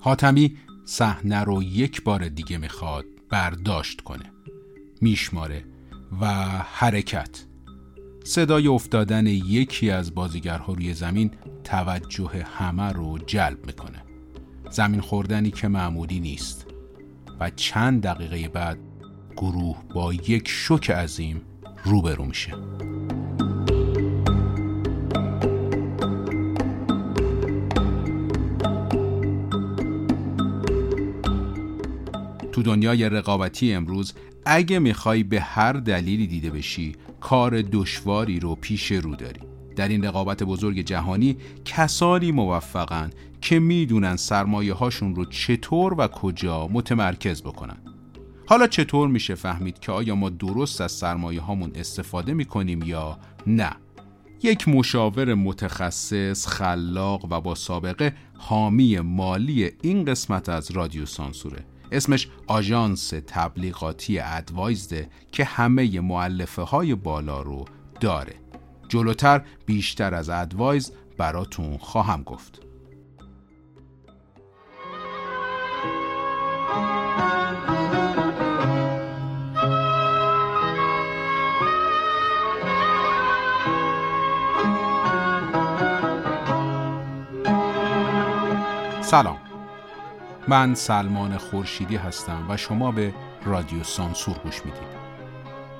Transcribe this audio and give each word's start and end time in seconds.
حاتمی 0.00 0.56
صحنه 0.84 1.44
رو 1.44 1.62
یک 1.62 2.02
بار 2.02 2.28
دیگه 2.28 2.58
می‌خواد 2.58 3.04
برداشت 3.30 4.00
کنه. 4.00 4.32
میشماره 5.00 5.64
و 6.20 6.26
حرکت. 6.58 7.44
صدای 8.24 8.66
افتادن 8.66 9.26
یکی 9.26 9.90
از 9.90 10.14
بازیگرها 10.14 10.72
روی 10.72 10.94
زمین 10.94 11.30
توجه 11.64 12.46
همه 12.58 12.92
رو 12.92 13.18
جلب 13.18 13.66
می‌کنه. 13.66 14.02
زمین 14.70 15.00
خوردنی 15.00 15.50
که 15.50 15.68
معمولی 15.68 16.20
نیست. 16.20 16.66
و 17.40 17.50
چند 17.50 18.02
دقیقه 18.02 18.48
بعد 18.48 18.78
گروه 19.36 19.84
با 19.94 20.14
یک 20.14 20.48
شوک 20.48 20.90
عظیم 20.90 21.40
روبرو 21.84 22.24
میشه. 22.24 22.54
تو 32.58 32.62
دنیای 32.62 33.08
رقابتی 33.08 33.72
امروز 33.72 34.12
اگه 34.46 34.78
می‌خوای 34.78 35.22
به 35.22 35.40
هر 35.40 35.72
دلیلی 35.72 36.26
دیده 36.26 36.50
بشی 36.50 36.92
کار 37.20 37.62
دشواری 37.62 38.40
رو 38.40 38.54
پیش 38.54 38.92
رو 38.92 39.16
داری. 39.16 39.40
در 39.76 39.88
این 39.88 40.04
رقابت 40.04 40.42
بزرگ 40.42 40.80
جهانی 40.80 41.36
کسانی 41.64 42.32
موفقن 42.32 43.10
که 43.40 43.58
می‌دونن 43.58 44.16
سرمایه 44.16 44.74
هاشون 44.74 45.14
رو 45.14 45.24
چطور 45.24 45.94
و 45.98 46.08
کجا 46.08 46.68
متمرکز 46.68 47.42
بکنن. 47.42 47.76
حالا 48.46 48.66
چطور 48.66 49.08
میشه 49.08 49.34
فهمید 49.34 49.78
که 49.78 49.92
آیا 49.92 50.14
ما 50.14 50.30
درست 50.30 50.80
از 50.80 50.92
سرمایه 50.92 51.40
هامون 51.40 51.72
استفاده 51.74 52.34
می‌کنیم 52.34 52.82
یا 52.82 53.18
نه؟ 53.46 53.70
یک 54.42 54.68
مشاور 54.68 55.34
متخصص 55.34 56.46
خلاق 56.46 57.32
و 57.32 57.40
با 57.40 57.54
سابقه 57.54 58.14
حامی 58.38 59.00
مالی 59.00 59.70
این 59.82 60.04
قسمت 60.04 60.48
از 60.48 60.70
رادیو 60.70 61.06
سانسوره. 61.06 61.64
اسمش 61.92 62.28
آژانس 62.46 63.12
تبلیغاتی 63.26 64.18
ادوایزده 64.18 65.10
که 65.32 65.44
همه 65.44 66.00
معلفه 66.00 66.62
های 66.62 66.94
بالا 66.94 67.42
رو 67.42 67.64
داره. 68.00 68.34
جلوتر 68.88 69.42
بیشتر 69.66 70.14
از 70.14 70.28
ادوایز 70.28 70.92
براتون 71.18 71.78
خواهم 71.78 72.22
گفت. 72.22 72.62
سلام. 89.02 89.47
من 90.48 90.74
سلمان 90.74 91.38
خورشیدی 91.38 91.96
هستم 91.96 92.46
و 92.48 92.56
شما 92.56 92.92
به 92.92 93.14
رادیو 93.44 93.82
سانسور 93.82 94.38
گوش 94.38 94.64
می‌دید. 94.64 94.98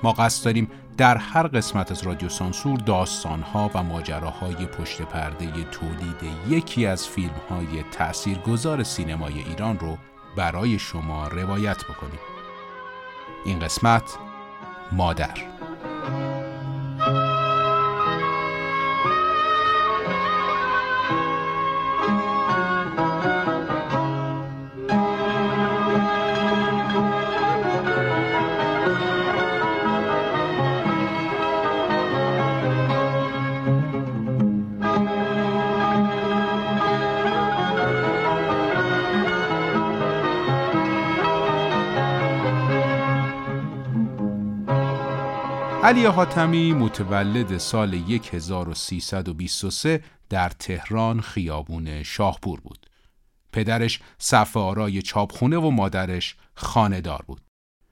ما 0.03 0.13
قصد 0.13 0.45
داریم 0.45 0.71
در 0.97 1.17
هر 1.17 1.47
قسمت 1.47 1.91
از 1.91 2.03
رادیو 2.03 2.29
سانسور 2.29 2.79
داستانها 2.79 3.71
و 3.75 3.83
ماجراهای 3.83 4.67
پشت 4.67 5.03
پرده 5.03 5.47
تولید 5.65 6.33
یکی 6.49 6.87
از 6.87 7.09
فیلمهای 7.09 7.85
تأثیرگذار 7.93 8.83
سینمای 8.83 9.39
ایران 9.39 9.79
رو 9.79 9.99
برای 10.37 10.79
شما 10.79 11.29
روایت 11.29 11.85
بکنیم. 11.85 12.21
این 13.45 13.59
قسمت 13.59 14.19
مادر. 14.93 15.35
علی 45.89 46.07
حاتمی 46.07 46.73
متولد 46.73 47.59
سال 47.59 47.95
1323 47.95 50.03
در 50.29 50.49
تهران 50.49 51.21
خیابون 51.21 52.03
شاهپور 52.03 52.61
بود. 52.61 52.87
پدرش 53.53 54.01
صف 54.19 54.57
آرای 54.57 55.03
چاپخونه 55.03 55.57
و 55.57 55.71
مادرش 55.71 56.37
خاندار 56.55 57.25
بود. 57.27 57.41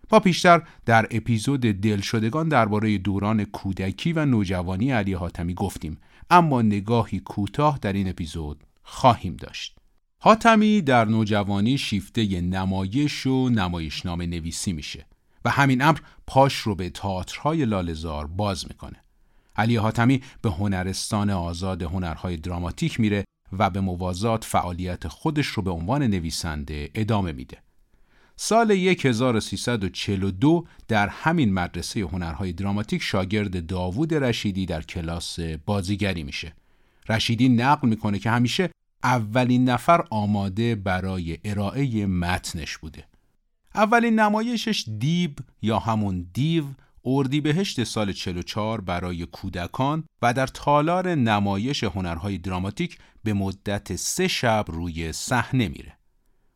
با 0.08 0.20
پیشتر 0.20 0.62
در 0.86 1.06
اپیزود 1.10 1.60
دلشدگان 1.60 2.48
درباره 2.48 2.98
دوران 2.98 3.44
کودکی 3.44 4.12
و 4.12 4.24
نوجوانی 4.24 4.90
علی 4.90 5.12
حاتمی 5.12 5.54
گفتیم 5.54 5.98
اما 6.30 6.62
نگاهی 6.62 7.20
کوتاه 7.20 7.78
در 7.82 7.92
این 7.92 8.08
اپیزود 8.08 8.64
خواهیم 8.82 9.36
داشت. 9.36 9.76
حاتمی 10.18 10.82
در 10.82 11.04
نوجوانی 11.04 11.78
شیفته 11.78 12.40
نمایش 12.40 13.26
و 13.26 13.48
نمایشنامه 13.48 14.26
نویسی 14.26 14.72
میشه. 14.72 15.06
و 15.46 15.48
همین 15.48 15.82
امر 15.82 15.98
پاش 16.26 16.54
رو 16.54 16.74
به 16.74 16.90
تئاترهای 16.90 17.64
لالزار 17.64 18.26
باز 18.26 18.64
می‌کنه. 18.68 18.96
علی 19.56 19.76
حاتمی 19.76 20.22
به 20.42 20.50
هنرستان 20.50 21.30
آزاد 21.30 21.82
هنرهای 21.82 22.36
دراماتیک 22.36 23.00
میره 23.00 23.24
و 23.58 23.70
به 23.70 23.80
موازات 23.80 24.44
فعالیت 24.44 25.08
خودش 25.08 25.46
رو 25.46 25.62
به 25.62 25.70
عنوان 25.70 26.02
نویسنده 26.02 26.90
ادامه 26.94 27.32
میده. 27.32 27.58
سال 28.36 28.70
1342 28.70 30.66
در 30.88 31.08
همین 31.08 31.54
مدرسه 31.54 32.00
هنرهای 32.00 32.52
دراماتیک 32.52 33.02
شاگرد 33.02 33.66
داوود 33.66 34.14
رشیدی 34.14 34.66
در 34.66 34.82
کلاس 34.82 35.40
بازیگری 35.40 36.22
میشه. 36.22 36.52
رشیدی 37.08 37.48
نقل 37.48 37.88
می‌کنه 37.88 38.18
که 38.18 38.30
همیشه 38.30 38.70
اولین 39.02 39.68
نفر 39.68 40.04
آماده 40.10 40.74
برای 40.74 41.38
ارائه 41.44 42.06
متنش 42.06 42.78
بوده. 42.78 43.04
اولین 43.76 44.20
نمایشش 44.20 44.84
دیب 44.98 45.38
یا 45.62 45.78
همون 45.78 46.26
دیو 46.32 46.64
اردیبهشت 47.04 47.84
سال 47.84 48.12
44 48.12 48.80
برای 48.80 49.26
کودکان 49.26 50.04
و 50.22 50.34
در 50.34 50.46
تالار 50.46 51.14
نمایش 51.14 51.84
هنرهای 51.84 52.38
دراماتیک 52.38 52.98
به 53.24 53.32
مدت 53.32 53.96
سه 53.96 54.28
شب 54.28 54.64
روی 54.68 55.12
صحنه 55.12 55.68
میره. 55.68 55.92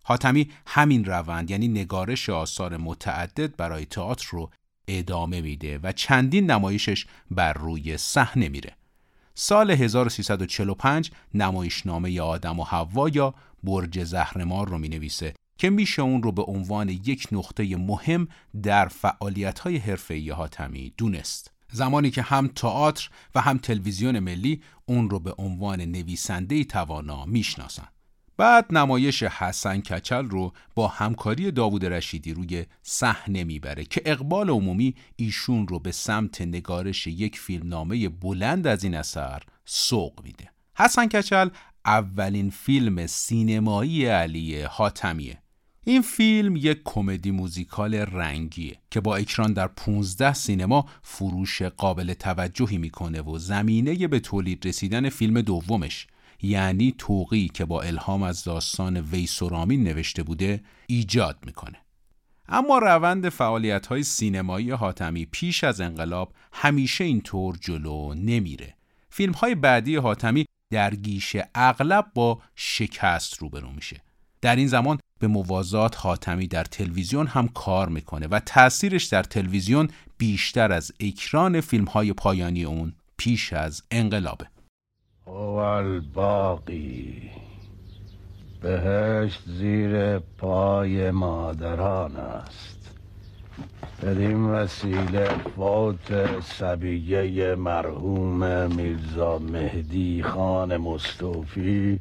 حاتمی 0.05 0.51
همین 0.67 1.05
روند 1.05 1.51
یعنی 1.51 1.69
نگارش 1.69 2.29
آثار 2.29 2.77
متعدد 2.77 3.57
برای 3.57 3.85
تئاتر 3.85 4.29
رو 4.31 4.51
ادامه 4.89 5.41
میده 5.41 5.81
و 5.83 5.93
چندین 5.93 6.51
نمایشش 6.51 7.07
بر 7.31 7.53
روی 7.53 7.97
صحنه 7.97 8.49
میره. 8.49 8.77
سال 9.35 9.71
1345 9.71 11.11
نمایشنامه 11.35 12.21
آدم 12.21 12.61
و 12.61 12.65
حوا 12.65 13.09
یا 13.09 13.35
برج 13.63 14.05
زهرمار 14.05 14.69
رو 14.69 14.79
می 14.79 14.89
نویسه 14.89 15.35
که 15.61 15.71
میشه 15.71 16.03
اون 16.03 16.23
رو 16.23 16.33
به 16.33 16.43
عنوان 16.43 16.89
یک 16.89 17.29
نقطه 17.33 17.77
مهم 17.77 18.29
در 18.63 18.89
فعالیت‌های 18.89 19.77
حرفه‌ای 19.77 20.31
حاتمی 20.31 20.93
دونست. 20.97 21.51
زمانی 21.73 22.11
که 22.11 22.23
هم 22.23 22.49
تئاتر 22.49 23.09
و 23.35 23.41
هم 23.41 23.59
تلویزیون 23.59 24.19
ملی 24.19 24.63
اون 24.87 25.11
رو 25.11 25.19
به 25.19 25.35
عنوان 25.39 25.81
نویسنده 25.81 26.65
توانا 26.65 27.25
می‌شناسن. 27.25 27.89
بعد 28.37 28.67
نمایش 28.75 29.23
حسن 29.23 29.81
کچل 29.81 30.25
رو 30.25 30.53
با 30.75 30.89
همکاری 30.89 31.51
داوود 31.51 31.85
رشیدی 31.85 32.35
روی 32.35 32.67
صحنه 32.83 33.45
می‌بره 33.45 33.85
که 33.85 34.03
اقبال 34.05 34.51
عمومی 34.51 34.95
ایشون 35.17 35.69
رو 35.69 35.79
به 35.79 35.93
سمت 35.93 36.41
نگارش 36.41 37.07
یک 37.07 37.39
فیلمنامه 37.39 38.09
بلند 38.09 38.67
از 38.67 38.85
این 38.85 38.95
اثر 38.95 39.43
سوق 39.65 40.25
میده. 40.25 40.51
حسن 40.77 41.07
کچل 41.07 41.49
اولین 41.85 42.51
فیلم 42.51 43.07
سینمایی 43.07 44.07
علی 44.07 44.63
حاتمیه 44.63 45.39
این 45.85 46.03
فیلم 46.03 46.57
یک 46.57 46.81
کمدی 46.85 47.31
موزیکال 47.31 47.95
رنگیه 47.95 48.79
که 48.91 49.01
با 49.01 49.17
اکران 49.17 49.53
در 49.53 49.67
15 49.67 50.35
سینما 50.35 50.87
فروش 51.03 51.63
قابل 51.63 52.15
توجهی 52.15 52.79
می‌کنه 52.79 53.23
و 53.23 53.39
زمینه 53.39 54.09
به 54.09 54.21
تولید 54.21 54.67
رسیدن 54.67 55.09
فیلم 55.09 55.41
دومش 55.41 56.07
یعنی 56.43 56.95
توقی 56.99 57.49
که 57.49 57.65
با 57.65 57.83
الهام 57.83 58.23
از 58.23 58.45
داستان 58.45 59.01
ویسورامین 59.01 59.85
نوشته 59.85 60.23
بوده 60.23 60.61
ایجاد 60.87 61.39
می‌کنه. 61.47 61.77
اما 62.49 62.79
روند 62.79 63.29
فعالیت 63.29 63.87
های 63.87 64.03
سینمایی 64.03 64.71
حاتمی 64.71 65.27
پیش 65.27 65.65
از 65.65 65.81
انقلاب 65.81 66.33
همیشه 66.53 67.05
اینطور 67.05 67.57
جلو 67.61 68.15
نمیره. 68.15 68.75
فیلم 69.11 69.33
های 69.33 69.55
بعدی 69.55 69.97
حاتمی 69.97 70.45
در 70.73 70.95
گیشه 70.95 71.49
اغلب 71.55 72.11
با 72.15 72.43
شکست 72.55 73.39
روبرو 73.39 73.71
میشه. 73.71 74.03
در 74.43 74.57
این 74.57 74.67
زمان 74.67 74.99
به 75.19 75.27
موازات 75.27 75.97
حاتمی 75.99 76.47
در 76.47 76.65
تلویزیون 76.65 77.27
هم 77.27 77.49
کار 77.49 77.89
می‌کنه 77.89 78.27
و 78.27 78.41
تاثیرش 78.47 79.05
در 79.05 79.23
تلویزیون 79.23 79.89
بیشتر 80.19 80.73
از 80.73 80.93
اکران 81.01 81.61
فیلم 81.61 81.85
های 81.85 82.13
پایانی 82.13 82.65
اون 82.65 82.93
پیش 83.17 83.53
از 83.53 83.83
انقلابه. 83.91 84.47
اول 85.27 86.01
باقی 86.01 87.31
بهشت 88.61 89.43
زیر 89.47 90.19
پای 90.19 91.11
مادران 91.11 92.17
است. 92.17 92.91
بدین 94.03 94.45
وسیله 94.45 95.29
فوت 95.57 96.41
سبیه 96.43 97.55
مرحوم 97.55 98.73
میرزا 98.75 99.39
مهدی 99.39 100.23
خان 100.23 100.77
مستوفی 100.77 102.01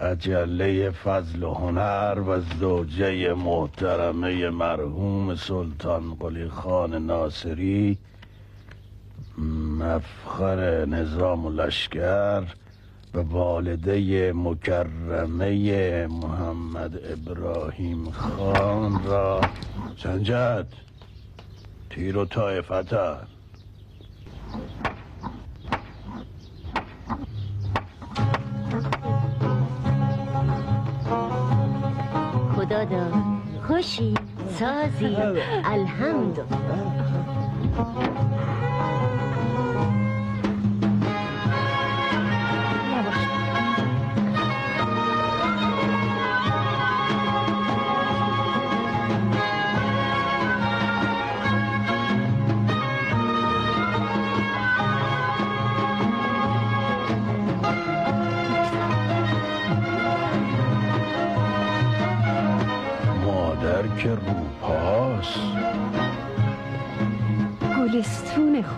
اجله 0.00 0.90
فضل 0.90 1.42
و 1.42 1.54
هنر 1.54 2.18
و 2.26 2.40
زوجه 2.60 3.34
محترمه 3.34 4.50
مرحوم 4.50 5.34
سلطان 5.34 6.14
قلی 6.14 6.48
خان 6.48 7.06
ناصری 7.06 7.98
مفخر 9.78 10.84
نظام 10.84 11.46
و 11.46 11.50
لشکر 11.50 12.42
به 13.12 13.22
والده 13.22 14.32
مکرمه 14.32 16.06
محمد 16.06 17.00
ابراهیم 17.12 18.10
خان 18.10 19.04
را. 19.04 19.40
سنجد 19.96 20.66
تیر 21.90 22.18
و 22.18 22.26
خدا 22.68 23.18
خوشی 33.66 34.14
سازی. 34.58 35.16
الحمد. 35.64 36.40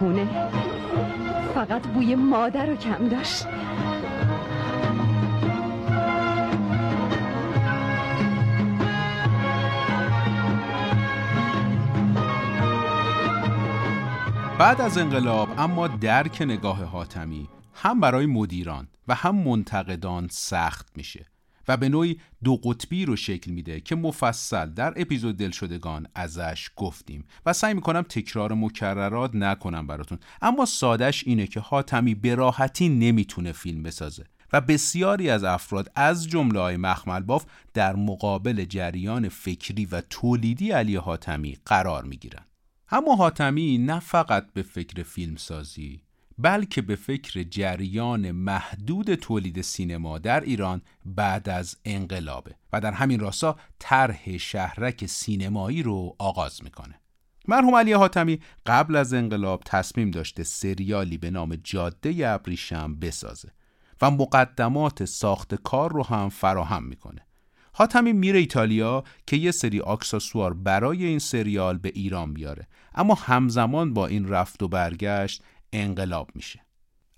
خونه. 0.02 0.26
فقط 1.54 1.86
بوی 1.86 2.14
مادر 2.14 2.66
رو 2.66 2.76
کم 2.76 3.08
داشت. 3.08 3.46
بعد 14.58 14.80
از 14.80 14.98
انقلاب 14.98 15.48
اما 15.58 15.88
درک 15.88 16.42
نگاه 16.42 16.84
حاتمی 16.84 17.48
هم 17.74 18.00
برای 18.00 18.26
مدیران 18.26 18.88
و 19.08 19.14
هم 19.14 19.34
منتقدان 19.34 20.28
سخت 20.30 20.86
میشه. 20.96 21.31
و 21.68 21.76
به 21.76 21.88
نوعی 21.88 22.20
دو 22.44 22.56
قطبی 22.56 23.04
رو 23.04 23.16
شکل 23.16 23.50
میده 23.50 23.80
که 23.80 23.96
مفصل 23.96 24.66
در 24.66 24.92
اپیزود 24.96 25.36
دلشدگان 25.36 26.06
ازش 26.14 26.70
گفتیم 26.76 27.24
و 27.46 27.52
سعی 27.52 27.74
می‌کنم 27.74 28.02
تکرار 28.02 28.54
مکررات 28.54 29.34
نکنم 29.34 29.86
براتون. 29.86 30.18
اما 30.42 30.64
سادش 30.64 31.24
اینه 31.26 31.46
که 31.46 31.60
حاتمی 31.60 32.14
به 32.14 32.34
راحتی 32.34 32.88
نمی‌تونه 32.88 33.52
فیلم 33.52 33.82
بسازه 33.82 34.24
و 34.52 34.60
بسیاری 34.60 35.30
از 35.30 35.44
افراد 35.44 35.92
از 35.94 36.28
جمله 36.28 36.60
های 36.60 36.76
مخمل 36.76 37.20
باف 37.20 37.44
در 37.74 37.96
مقابل 37.96 38.64
جریان 38.64 39.28
فکری 39.28 39.86
و 39.86 40.00
تولیدی 40.00 40.70
علی 40.70 40.96
حاتمی 40.96 41.58
قرار 41.66 42.04
می‌گیرن. 42.04 42.44
اما 42.90 43.16
حاتمی 43.16 43.78
نه 43.78 44.00
فقط 44.00 44.52
به 44.52 44.62
فکر 44.62 45.02
فیلمسازی 45.02 46.02
بلکه 46.38 46.82
به 46.82 46.96
فکر 46.96 47.42
جریان 47.42 48.30
محدود 48.30 49.14
تولید 49.14 49.60
سینما 49.60 50.18
در 50.18 50.40
ایران 50.40 50.82
بعد 51.04 51.48
از 51.48 51.76
انقلابه 51.84 52.54
و 52.72 52.80
در 52.80 52.92
همین 52.92 53.20
راستا 53.20 53.56
طرح 53.78 54.36
شهرک 54.38 55.06
سینمایی 55.06 55.82
رو 55.82 56.16
آغاز 56.18 56.64
می‌کنه. 56.64 57.00
مرحوم 57.48 57.74
علی 57.74 57.92
حاتمی 57.92 58.40
قبل 58.66 58.96
از 58.96 59.14
انقلاب 59.14 59.62
تصمیم 59.66 60.10
داشته 60.10 60.44
سریالی 60.44 61.18
به 61.18 61.30
نام 61.30 61.56
جاده 61.64 62.28
ابریشم 62.28 62.94
بسازه 62.94 63.48
و 64.02 64.10
مقدمات 64.10 65.04
ساخت 65.04 65.54
کار 65.54 65.92
رو 65.92 66.06
هم 66.06 66.28
فراهم 66.28 66.84
می‌کنه. 66.84 67.26
حاتمی 67.74 68.12
میره 68.12 68.38
ایتالیا 68.38 69.04
که 69.26 69.36
یه 69.36 69.50
سری 69.50 69.80
آکساسوار 69.80 70.54
برای 70.54 71.04
این 71.04 71.18
سریال 71.18 71.78
به 71.78 71.92
ایران 71.94 72.34
بیاره 72.34 72.68
اما 72.94 73.14
همزمان 73.14 73.94
با 73.94 74.06
این 74.06 74.28
رفت 74.28 74.62
و 74.62 74.68
برگشت 74.68 75.42
انقلاب 75.72 76.30
میشه. 76.34 76.60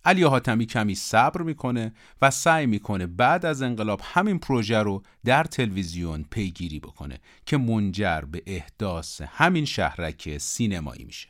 علی 0.04 0.22
حاتمی 0.22 0.66
کمی 0.66 0.94
صبر 0.94 1.42
می‌کنه 1.42 1.92
و 2.22 2.30
سعی 2.30 2.66
می‌کنه 2.66 3.06
بعد 3.06 3.46
از 3.46 3.62
انقلاب 3.62 4.00
همین 4.04 4.38
پروژه 4.38 4.78
رو 4.78 5.02
در 5.24 5.44
تلویزیون 5.44 6.24
پیگیری 6.30 6.80
بکنه 6.80 7.18
که 7.46 7.56
منجر 7.56 8.20
به 8.20 8.42
احداث 8.46 9.20
همین 9.20 9.64
شهرک 9.64 10.38
سینمایی 10.38 11.04
میشه. 11.04 11.28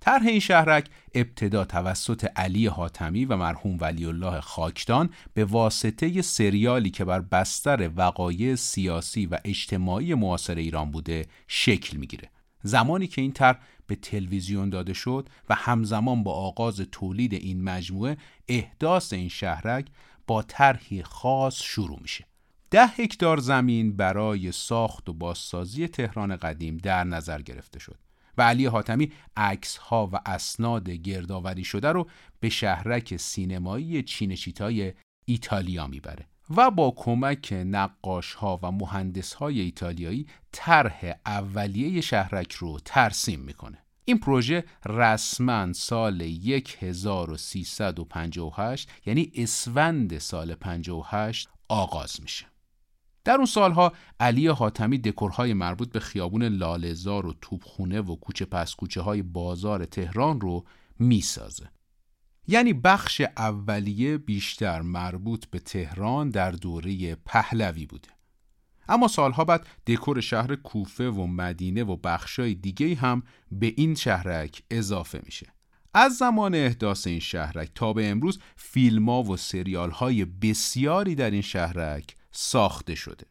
طرح 0.00 0.26
این 0.26 0.40
شهرک 0.40 0.90
ابتدا 1.14 1.64
توسط 1.64 2.24
علی 2.36 2.66
حاتمی 2.66 3.24
و 3.24 3.36
مرحوم 3.36 3.76
ولی 3.80 4.06
الله 4.06 4.40
خاکدان 4.40 5.10
به 5.34 5.44
واسطه 5.44 6.22
سریالی 6.22 6.90
که 6.90 7.04
بر 7.04 7.20
بستر 7.20 7.90
وقایع 7.96 8.54
سیاسی 8.54 9.26
و 9.26 9.38
اجتماعی 9.44 10.14
معاصر 10.14 10.54
ایران 10.54 10.90
بوده 10.90 11.26
شکل 11.48 11.96
می‌گیره. 11.96 12.30
زمانی 12.62 13.06
که 13.06 13.20
این 13.20 13.32
طرح 13.32 13.58
به 13.88 13.96
تلویزیون 13.96 14.70
داده 14.70 14.92
شد 14.92 15.28
و 15.48 15.54
همزمان 15.54 16.22
با 16.22 16.32
آغاز 16.32 16.76
تولید 16.92 17.34
این 17.34 17.64
مجموعه 17.64 18.16
احداث 18.48 19.12
این 19.12 19.28
شهرک 19.28 19.86
با 20.26 20.42
طرحی 20.42 21.02
خاص 21.02 21.62
شروع 21.62 21.98
میشه. 22.02 22.26
ده 22.70 22.86
هکتار 22.86 23.38
زمین 23.38 23.96
برای 23.96 24.52
ساخت 24.52 25.08
و 25.08 25.12
بازسازی 25.12 25.88
تهران 25.88 26.36
قدیم 26.36 26.76
در 26.76 27.04
نظر 27.04 27.42
گرفته 27.42 27.78
شد 27.78 27.98
و 28.38 28.42
علی 28.42 28.66
حاتمی 28.66 29.12
عکس 29.36 29.76
ها 29.76 30.10
و 30.12 30.20
اسناد 30.26 30.90
گردآوری 30.90 31.64
شده 31.64 31.88
رو 31.88 32.08
به 32.40 32.48
شهرک 32.48 33.16
سینمایی 33.16 34.02
چینشیتای 34.02 34.92
ایتالیا 35.24 35.86
می‌بره. 35.86 36.26
و 36.56 36.70
با 36.70 36.94
کمک 36.96 37.54
نقاش 37.66 38.34
ها 38.34 38.60
و 38.62 38.70
مهندس 38.70 39.34
های 39.34 39.60
ایتالیایی 39.60 40.26
طرح 40.52 41.14
اولیه 41.26 42.00
شهرک 42.00 42.52
رو 42.52 42.78
ترسیم 42.84 43.40
می‌کنه. 43.40 43.78
این 44.04 44.18
پروژه 44.18 44.64
رسما 44.86 45.72
سال 45.72 46.22
1358 46.80 48.90
یعنی 49.06 49.32
اسفند 49.34 50.18
سال 50.18 50.54
58 50.54 51.48
آغاز 51.68 52.20
میشه. 52.22 52.46
در 53.24 53.34
اون 53.34 53.46
سالها 53.46 53.92
علی 54.20 54.46
حاتمی 54.46 54.98
دکورهای 54.98 55.54
مربوط 55.54 55.92
به 55.92 56.00
خیابون 56.00 56.42
لالزار 56.42 57.26
و 57.26 57.34
توبخونه 57.40 58.00
و 58.00 58.16
کوچه 58.16 58.44
پس 58.44 58.74
کوچه 58.74 59.00
های 59.00 59.22
بازار 59.22 59.84
تهران 59.84 60.40
رو 60.40 60.64
می‌سازه. 60.98 61.70
یعنی 62.48 62.72
بخش 62.72 63.22
اولیه 63.36 64.18
بیشتر 64.18 64.82
مربوط 64.82 65.46
به 65.46 65.58
تهران 65.58 66.30
در 66.30 66.50
دوره 66.50 67.14
پهلوی 67.14 67.86
بوده. 67.86 68.08
اما 68.88 69.08
سالها 69.08 69.44
بعد 69.44 69.66
دکور 69.86 70.20
شهر 70.20 70.54
کوفه 70.54 71.08
و 71.08 71.26
مدینه 71.26 71.84
و 71.84 71.96
بخشای 71.96 72.54
دیگه 72.54 72.94
هم 72.94 73.22
به 73.52 73.74
این 73.76 73.94
شهرک 73.94 74.62
اضافه 74.70 75.20
میشه. 75.24 75.46
از 75.94 76.16
زمان 76.16 76.54
احداث 76.54 77.06
این 77.06 77.20
شهرک 77.20 77.70
تا 77.74 77.92
به 77.92 78.08
امروز 78.10 78.38
فیلم 78.56 79.08
ها 79.08 79.22
و 79.22 79.36
سریال 79.36 79.90
های 79.90 80.24
بسیاری 80.24 81.14
در 81.14 81.30
این 81.30 81.42
شهرک 81.42 82.16
ساخته 82.32 82.94
شده. 82.94 83.26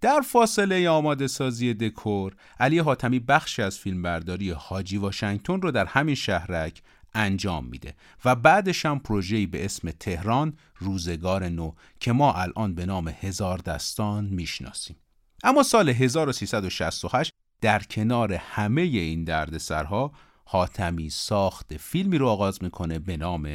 در 0.00 0.20
فاصله 0.20 0.88
آماده 0.88 1.26
سازی 1.26 1.74
دکور 1.74 2.36
علی 2.60 2.78
حاتمی 2.78 3.20
بخشی 3.20 3.62
از 3.62 3.78
فیلمبرداری 3.78 4.50
حاجی 4.50 4.96
واشنگتن 4.96 5.60
رو 5.60 5.70
در 5.70 5.84
همین 5.84 6.14
شهرک 6.14 6.82
انجام 7.14 7.66
میده. 7.66 7.94
و 8.24 8.34
بعدش 8.34 8.86
هم 8.86 8.98
پروژه‌ای 8.98 9.46
به 9.46 9.64
اسم 9.64 9.90
تهران 9.90 10.54
روزگار 10.78 11.48
نو 11.48 11.72
که 12.00 12.12
ما 12.12 12.32
الان 12.32 12.74
به 12.74 12.86
نام 12.86 13.08
هزار 13.20 13.58
دستان 13.58 14.24
می‌شناسیم. 14.24 14.96
اما 15.44 15.62
سال 15.62 15.88
1368 15.88 17.32
در 17.60 17.82
کنار 17.82 18.32
همه 18.32 18.82
این 18.82 19.24
دردسرها 19.24 20.12
حاتمی 20.44 21.10
ساخت 21.10 21.76
فیلمی 21.76 22.18
رو 22.18 22.28
آغاز 22.28 22.62
می‌کنه 22.62 22.98
به 22.98 23.16
نام 23.16 23.48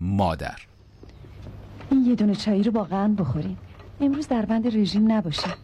مادر. 0.00 0.58
این 1.90 2.06
یه 2.06 2.14
دونه 2.14 2.34
چایی 2.34 2.62
رو 2.62 2.72
با 2.72 2.84
قند 2.84 3.16
بخورین 3.16 3.56
امروز 4.00 4.28
در 4.28 4.44
بند 4.44 4.76
رژیم 4.76 5.12
نباشه. 5.12 5.54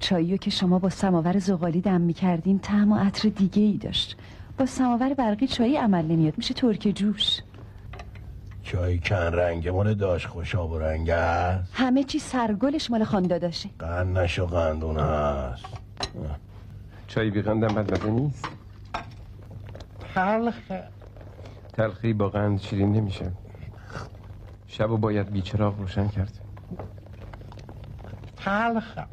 چایی 0.00 0.38
که 0.38 0.50
شما 0.50 0.78
با 0.78 0.90
سماور 0.90 1.38
زغالی 1.38 1.80
دم 1.80 2.00
می‌کردین 2.00 2.58
طعم 2.58 2.92
و 2.92 2.96
عطر 2.96 3.28
دیگه 3.28 3.62
ای 3.62 3.76
داشت. 3.78 4.16
با 4.58 4.66
سماور 4.66 5.14
برقی 5.14 5.46
چایی 5.46 5.76
عمل 5.76 6.04
نمیاد. 6.04 6.34
میشه 6.36 6.54
ترک 6.54 6.92
جوش. 6.94 7.40
چای 8.62 8.98
کن 8.98 9.16
رنگمون 9.16 9.94
داشت 9.94 10.26
خوشاب 10.26 10.70
و 10.70 10.78
رنگ 10.78 11.10
است. 11.10 11.70
همه 11.74 12.04
چی 12.04 12.18
سرگلش 12.18 12.90
مال 12.90 13.04
خانداداشه 13.04 13.70
قندش 13.78 14.38
و 14.38 14.46
قندون 14.46 14.98
هست 14.98 15.64
چای 17.06 17.30
بیقندم 17.30 17.74
بدمزه 17.74 18.10
نیست؟ 18.10 18.48
تلخه 20.14 20.84
تلخی 21.72 22.12
با 22.12 22.28
قند 22.28 22.60
شیرین 22.60 22.92
نمیشه. 22.92 23.32
شب 24.66 24.90
و 24.90 24.96
باید 24.96 25.30
بیچراغ 25.30 25.78
روشن 25.78 26.08
کرد. 26.08 26.38
تلخه 28.36 29.06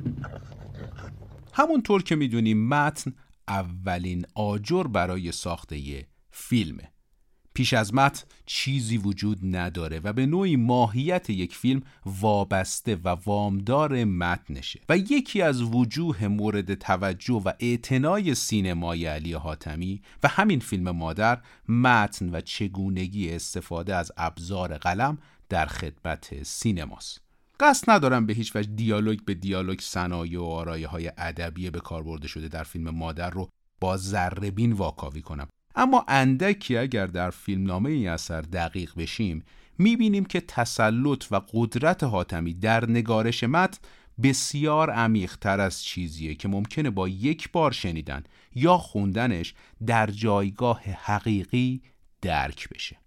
همونطور 1.53 2.03
که 2.03 2.15
می‌دونیم 2.15 2.67
متن 2.67 3.13
اولین 3.47 4.25
آجر 4.35 4.83
برای 4.83 5.31
ساخته 5.31 6.07
فیلمه 6.31 6.93
پیش 7.53 7.73
از 7.73 7.93
متن 7.93 8.23
چیزی 8.45 8.97
وجود 8.97 9.39
نداره 9.43 9.99
و 10.03 10.13
به 10.13 10.25
نوعی 10.25 10.55
ماهیت 10.55 11.29
یک 11.29 11.55
فیلم 11.55 11.81
وابسته 12.05 12.95
و 12.95 13.09
وامدار 13.09 14.03
متنشه 14.03 14.79
و 14.89 14.97
یکی 14.97 15.41
از 15.41 15.61
وجوه 15.61 16.27
مورد 16.27 16.73
توجه 16.73 17.41
و 17.45 17.51
اعتنای 17.59 18.35
سینمای 18.35 19.05
علی 19.05 19.33
حاتمی 19.33 20.01
و 20.23 20.27
همین 20.27 20.59
فیلم 20.59 20.91
مادر 20.91 21.41
متن 21.69 22.35
و 22.35 22.41
چگونگی 22.41 23.31
استفاده 23.31 23.95
از 23.95 24.11
ابزار 24.17 24.77
قلم 24.77 25.17
در 25.49 25.65
خدمت 25.65 26.43
سینماست. 26.43 27.22
قصد 27.63 27.89
ندارم 27.89 28.25
به 28.25 28.33
هیچ 28.33 28.55
وجه 28.55 28.69
دیالوگ 28.75 29.19
به 29.25 29.33
دیالوگ 29.33 29.79
صنایع 29.79 30.39
و 30.39 30.43
آرایه 30.43 30.87
های 30.87 31.11
ادبی 31.17 31.69
به 31.69 31.79
کار 31.79 32.03
برده 32.03 32.27
شده 32.27 32.47
در 32.47 32.63
فیلم 32.63 32.89
مادر 32.89 33.29
رو 33.29 33.49
با 33.79 33.97
ذربین 33.97 34.73
واکاوی 34.73 35.21
کنم. 35.21 35.47
اما 35.75 36.05
اندکی 36.07 36.77
اگر 36.77 37.07
در 37.07 37.29
فیلمنامه 37.29 37.89
این 37.89 38.09
اثر 38.09 38.41
دقیق 38.41 38.91
بشیم 38.97 39.43
می‌بینیم 39.77 40.25
که 40.25 40.41
تسلط 40.41 41.25
و 41.31 41.41
قدرت 41.53 42.03
حاتمی 42.03 42.53
در 42.53 42.89
نگارش 42.89 43.43
متن 43.43 43.77
بسیار 44.23 44.89
عمیق 44.89 45.35
تر 45.35 45.59
از 45.59 45.83
چیزیه 45.83 46.35
که 46.35 46.47
ممکنه 46.47 46.89
با 46.89 47.07
یک 47.07 47.51
بار 47.51 47.71
شنیدن 47.71 48.23
یا 48.55 48.77
خوندنش 48.77 49.53
در 49.85 50.11
جایگاه 50.11 50.81
حقیقی 50.83 51.81
درک 52.21 52.69
بشه. 52.69 52.97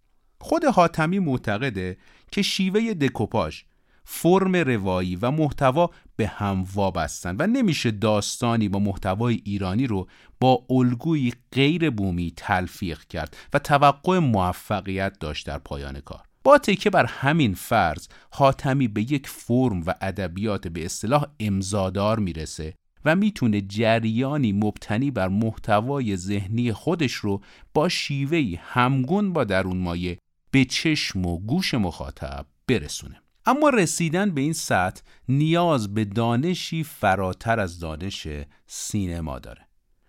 خود 0.41 0.65
حاتمی 0.65 1.19
معتقده 1.19 1.97
که 2.31 2.43
شیوه 2.43 2.95
دکوپاژ 2.95 3.63
فرم 4.09 4.57
روایی 4.57 5.17
و 5.17 5.31
محتوا 5.31 5.91
به 6.17 6.27
هم 6.27 6.67
وابستن 6.75 7.37
و 7.39 7.47
نمیشه 7.47 7.91
داستانی 7.91 8.69
با 8.69 8.79
محتوای 8.79 9.41
ایرانی 9.45 9.87
رو 9.87 10.09
با 10.41 10.65
الگویی 10.71 11.33
غیر 11.53 11.91
بومی 11.91 12.33
تلفیق 12.37 13.05
کرد 13.05 13.37
و 13.53 13.59
توقع 13.59 14.19
موفقیت 14.19 15.19
داشت 15.19 15.47
در 15.47 15.59
پایان 15.59 16.01
کار. 16.01 16.21
با 16.45 16.59
تکیه 16.59 16.91
بر 16.91 17.07
همین 17.07 17.55
فرض 17.55 18.09
حاتمی 18.31 18.89
به 18.89 19.13
یک 19.13 19.29
فرم 19.29 19.83
و 19.87 19.95
ادبیات 20.01 20.69
به 20.69 20.85
اصطلاح 20.85 21.27
امزادار 21.41 22.19
می‌رسه 22.19 22.75
و 23.05 23.17
می‌تونه 23.17 23.61
جریانی 23.61 24.53
مبتنی 24.53 25.11
بر 25.11 25.29
محتوای 25.29 26.17
ذهنی 26.17 26.73
خودش 26.73 27.13
رو 27.13 27.43
با 27.75 27.89
شیوهی 27.89 28.61
همگون 28.63 29.33
با 29.33 29.45
درون 29.45 29.77
مایه 29.77 30.19
به 30.51 30.65
چشم 30.65 31.27
و 31.27 31.39
گوش 31.39 31.75
مخاطب 31.75 32.47
برسونه. 32.69 33.26
اما 33.47 33.69
رسیدن 33.69 34.31
به 34.31 34.41
این 34.41 34.53
سطح 34.53 35.03
نیاز 35.29 35.95
به 35.95 36.05
دانشی 36.05 36.85
فراتر 36.85 37.61
از 37.61 37.79
دانش 37.79 38.27
سینما 38.67 39.39
داره. 39.39 39.67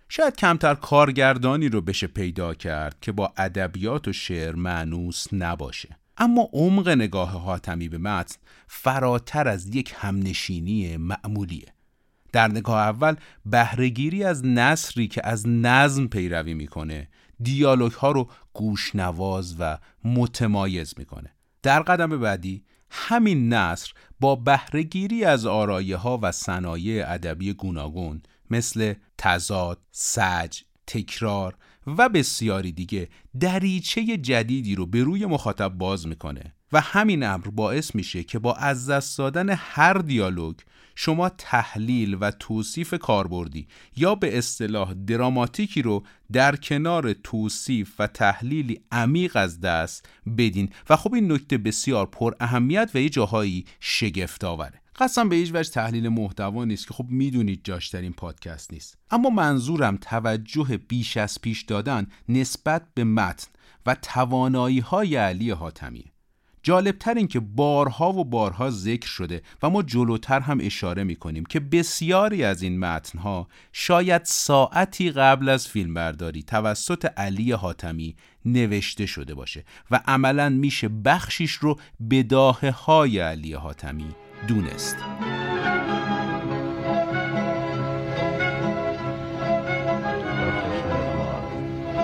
شاید 0.09 0.35
کمتر 0.35 0.75
کارگردانی 0.75 1.69
رو 1.69 1.81
بشه 1.81 2.07
پیدا 2.07 2.53
کرد 2.53 2.99
که 3.01 3.11
با 3.11 3.33
ادبیات 3.37 4.07
و 4.07 4.13
شعر 4.13 4.55
معنوس 4.55 5.27
نباشه. 5.33 5.97
اما 6.17 6.49
عمق 6.53 6.89
نگاه 6.89 7.29
حاتمی 7.29 7.89
به 7.89 7.97
متن 7.97 8.35
فراتر 8.67 9.47
از 9.47 9.75
یک 9.75 9.93
همنشینی 9.97 10.97
معمولیه. 10.97 11.73
در 12.33 12.47
نگاه 12.47 12.77
اول 12.77 13.15
بهرهگیری 13.45 14.23
از 14.23 14.45
نصری 14.45 15.07
که 15.07 15.27
از 15.27 15.47
نظم 15.47 16.07
پیروی 16.07 16.53
می‌کنه 16.53 17.07
دیالوگ 17.41 17.91
ها 17.91 18.11
رو 18.11 18.29
گوشنواز 18.53 19.55
و 19.59 19.77
متمایز 20.03 20.93
می‌کنه. 20.97 21.33
در 21.63 21.81
قدم 21.81 22.19
بعدی 22.19 22.63
همین 22.89 23.53
نصر 23.53 23.91
با 24.19 24.35
بهرهگیری 24.35 25.23
از 25.23 25.45
آرایه 25.45 25.97
ها 25.97 26.19
و 26.21 26.31
صنایع 26.31 27.11
ادبی 27.11 27.53
گوناگون 27.53 28.21
مثل 28.49 28.93
تضاد، 29.17 29.79
سج، 29.91 30.61
تکرار 30.87 31.57
و 31.87 32.09
بسیاری 32.09 32.71
دیگه 32.71 33.09
دریچه 33.39 34.17
جدیدی 34.17 34.75
رو 34.75 34.85
به 34.85 35.03
روی 35.03 35.25
مخاطب 35.25 35.69
باز 35.69 36.07
می‌کنه 36.07 36.53
و 36.71 36.81
همین 36.81 37.23
امر 37.23 37.47
باعث 37.47 37.95
میشه 37.95 38.23
که 38.23 38.39
با 38.39 38.53
از 38.53 38.89
دست 38.89 39.17
دادن 39.17 39.49
هر 39.49 39.93
دیالوگ 39.93 40.55
شما 40.99 41.29
تحلیل 41.29 42.17
و 42.21 42.31
توصیف 42.31 42.93
کاربردی 42.93 43.67
یا 43.95 44.15
به 44.15 44.37
اصطلاح 44.37 44.93
دراماتیکی 44.93 45.81
رو 45.81 46.03
در 46.31 46.55
کنار 46.55 47.13
توصیف 47.13 47.95
و 47.99 48.07
تحلیلی 48.07 48.81
عمیق 48.91 49.35
از 49.35 49.61
دست 49.61 50.09
بدین. 50.37 50.69
و 50.89 50.95
خب 50.95 51.13
این 51.13 51.31
نکته 51.31 51.57
بسیار 51.57 52.05
پر 52.05 52.33
اهمیت 52.39 52.91
و 52.93 52.97
یه 52.97 53.09
جاهایی 53.09 53.65
شگفت 53.79 54.43
آوره. 54.43 54.81
قسم 54.99 55.29
به 55.29 55.35
هیچ 55.35 55.51
وجه 55.53 55.71
تحلیل 55.71 56.09
محتوا 56.09 56.65
نیست 56.65 56.87
که 56.87 56.93
خب 56.93 57.05
می‌دونید 57.09 57.61
جاش 57.63 57.87
در 57.87 58.01
این 58.01 58.13
پادکست 58.13 58.73
نیست. 58.73 58.97
اما 59.11 59.29
منظورم 59.29 59.97
توجه 60.01 60.77
بیش 60.87 61.17
از 61.17 61.41
پیش 61.41 61.61
دادن 61.61 62.07
نسبت 62.29 62.83
به 62.93 63.03
متن 63.03 63.47
و 63.85 63.95
توانایی 64.01 64.79
های 64.79 65.15
علی 65.15 65.51
حاتمیه. 65.51 66.16
جالبتر 66.63 67.13
این 67.13 67.27
که 67.27 67.39
بارها 67.39 68.13
و 68.13 68.25
بارها 68.25 68.69
ذکر 68.69 69.07
شده 69.07 69.41
و 69.63 69.69
ما 69.69 69.83
جلوتر 69.83 70.39
هم 70.39 70.59
اشاره 70.61 71.03
می 71.03 71.15
کنیم 71.15 71.45
که 71.45 71.59
بسیاری 71.59 72.43
از 72.43 72.61
این 72.61 72.79
متنها 72.79 73.47
شاید 73.71 74.21
ساعتی 74.25 75.11
قبل 75.11 75.49
از 75.49 75.67
فیلمبرداری 75.67 76.43
توسط 76.43 77.05
علی 77.17 77.51
حاتمی 77.51 78.15
نوشته 78.45 79.05
شده 79.05 79.33
باشه 79.33 79.63
و 79.91 80.01
عملا 80.07 80.49
میشه 80.49 80.89
بخشیش 80.89 81.51
رو 81.51 81.79
بداهه 82.09 82.69
های 82.69 83.19
علی 83.19 83.53
حاتمی 83.53 84.15
دونست. 84.47 84.97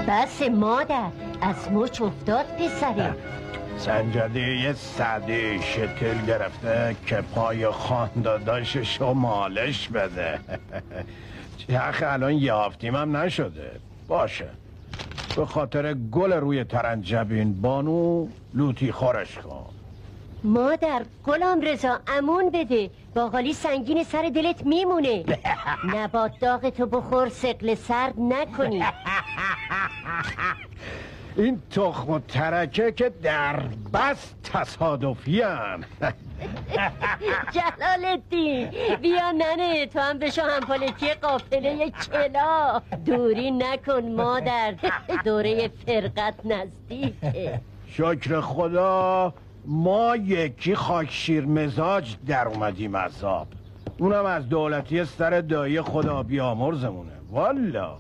بس 0.08 0.42
مادر 0.42 1.12
از 1.42 1.72
مچ 1.72 2.02
افتاد 2.02 2.46
پسره 2.46 3.16
سنجده 3.86 4.40
یه 4.40 4.74
صدی 4.74 5.62
شتل 5.62 6.26
گرفته 6.28 6.96
که 7.06 7.16
پای 7.16 7.68
خانداداشش 7.68 9.02
رو 9.02 9.14
مالش 9.14 9.88
بده. 9.90 10.40
چخ 11.58 12.04
الان 12.06 12.34
یافتیم 12.34 12.96
هم 12.96 13.18
نشده. 13.18 13.72
باشه. 14.08 14.50
به 15.36 15.46
خاطر 15.46 15.94
گل 15.94 16.34
روی 16.34 16.64
ترنجبین 16.64 17.62
بانو 17.62 18.28
لوتی 18.54 18.92
خورش 18.92 19.38
کن. 19.38 19.66
مادر 20.44 21.02
گلام 21.24 21.62
رضا 21.62 22.00
امون 22.08 22.50
بده. 22.50 22.90
باقالی 23.16 23.54
سنگین 23.54 24.04
سر 24.04 24.32
دلت 24.36 24.66
میمونه. 24.66 25.24
نبات 25.96 26.32
داغتو 26.40 26.86
بخور 26.86 27.30
سقل 27.30 27.76
سرد 27.76 28.14
نکنی. 28.20 28.84
این 31.38 31.62
تخم 31.72 32.12
و 32.12 32.20
ترکه 32.20 32.92
که 32.92 33.12
در 33.24 33.60
بس 33.94 34.34
تصادفی 34.44 35.42
هن. 35.42 35.84
جلال 37.54 38.06
الدین 38.06 38.70
بیا 39.02 39.32
ننه 39.32 39.86
تو 39.86 40.00
هم 40.00 40.20
بشو 40.20 40.42
همپالتی 40.42 41.14
قافله 41.14 41.90
کلا. 41.90 42.82
دوری 43.06 43.52
نکن 43.52 44.02
مادر 44.02 44.76
دوره 45.26 45.72
فرقت 45.86 46.34
نزدیکه. 46.46 47.60
شکر 47.88 48.42
خدا 48.42 49.34
ما 49.66 50.16
یکی 50.16 50.76
خاک 50.76 51.12
شیر 51.12 51.46
مزاج 51.46 52.16
در 52.28 52.48
اومدیم 52.48 52.98
عذاب. 52.98 53.48
اونم 53.98 54.26
از 54.26 54.50
دولتی 54.50 55.06
سر 55.06 55.42
دایی 55.42 55.82
خدا 55.82 56.24
بیامرزمونه. 56.24 57.12
والا 57.32 57.98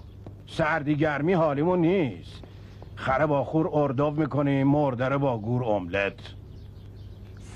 سردی 0.47 0.95
گرمی 0.95 1.33
حالیمون 1.33 1.79
نیست. 1.79 2.43
خره 2.95 3.25
با 3.25 3.43
خور 3.43 3.69
ارداف 3.73 4.17
می‌کنیم 4.17 4.67
مردره 4.67 5.17
با 5.17 5.37
گور 5.37 5.63
املت. 5.63 6.13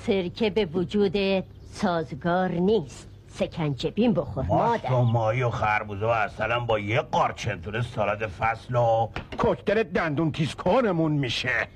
سرکه 0.06 0.50
به 0.50 0.66
وجودت 0.66 1.44
سازگار 1.72 2.52
نیست. 2.52 3.10
سکنجبین 3.28 4.14
بخور 4.14 4.46
مادر. 4.46 4.90
ماهی 4.90 5.44
و 5.44 5.50
خربوزه 5.50 6.06
و 6.06 6.10
اصلا 6.10 6.60
با 6.60 6.80
یه 6.80 7.02
قارچنتون 7.02 7.82
سالاد 7.82 8.28
فصل 8.28 8.76
و 8.76 9.10
کوکتل 9.38 9.84
دندون 9.84 10.32
تیز 10.32 10.56
کنمون 10.56 11.12
میشه. 11.12 11.50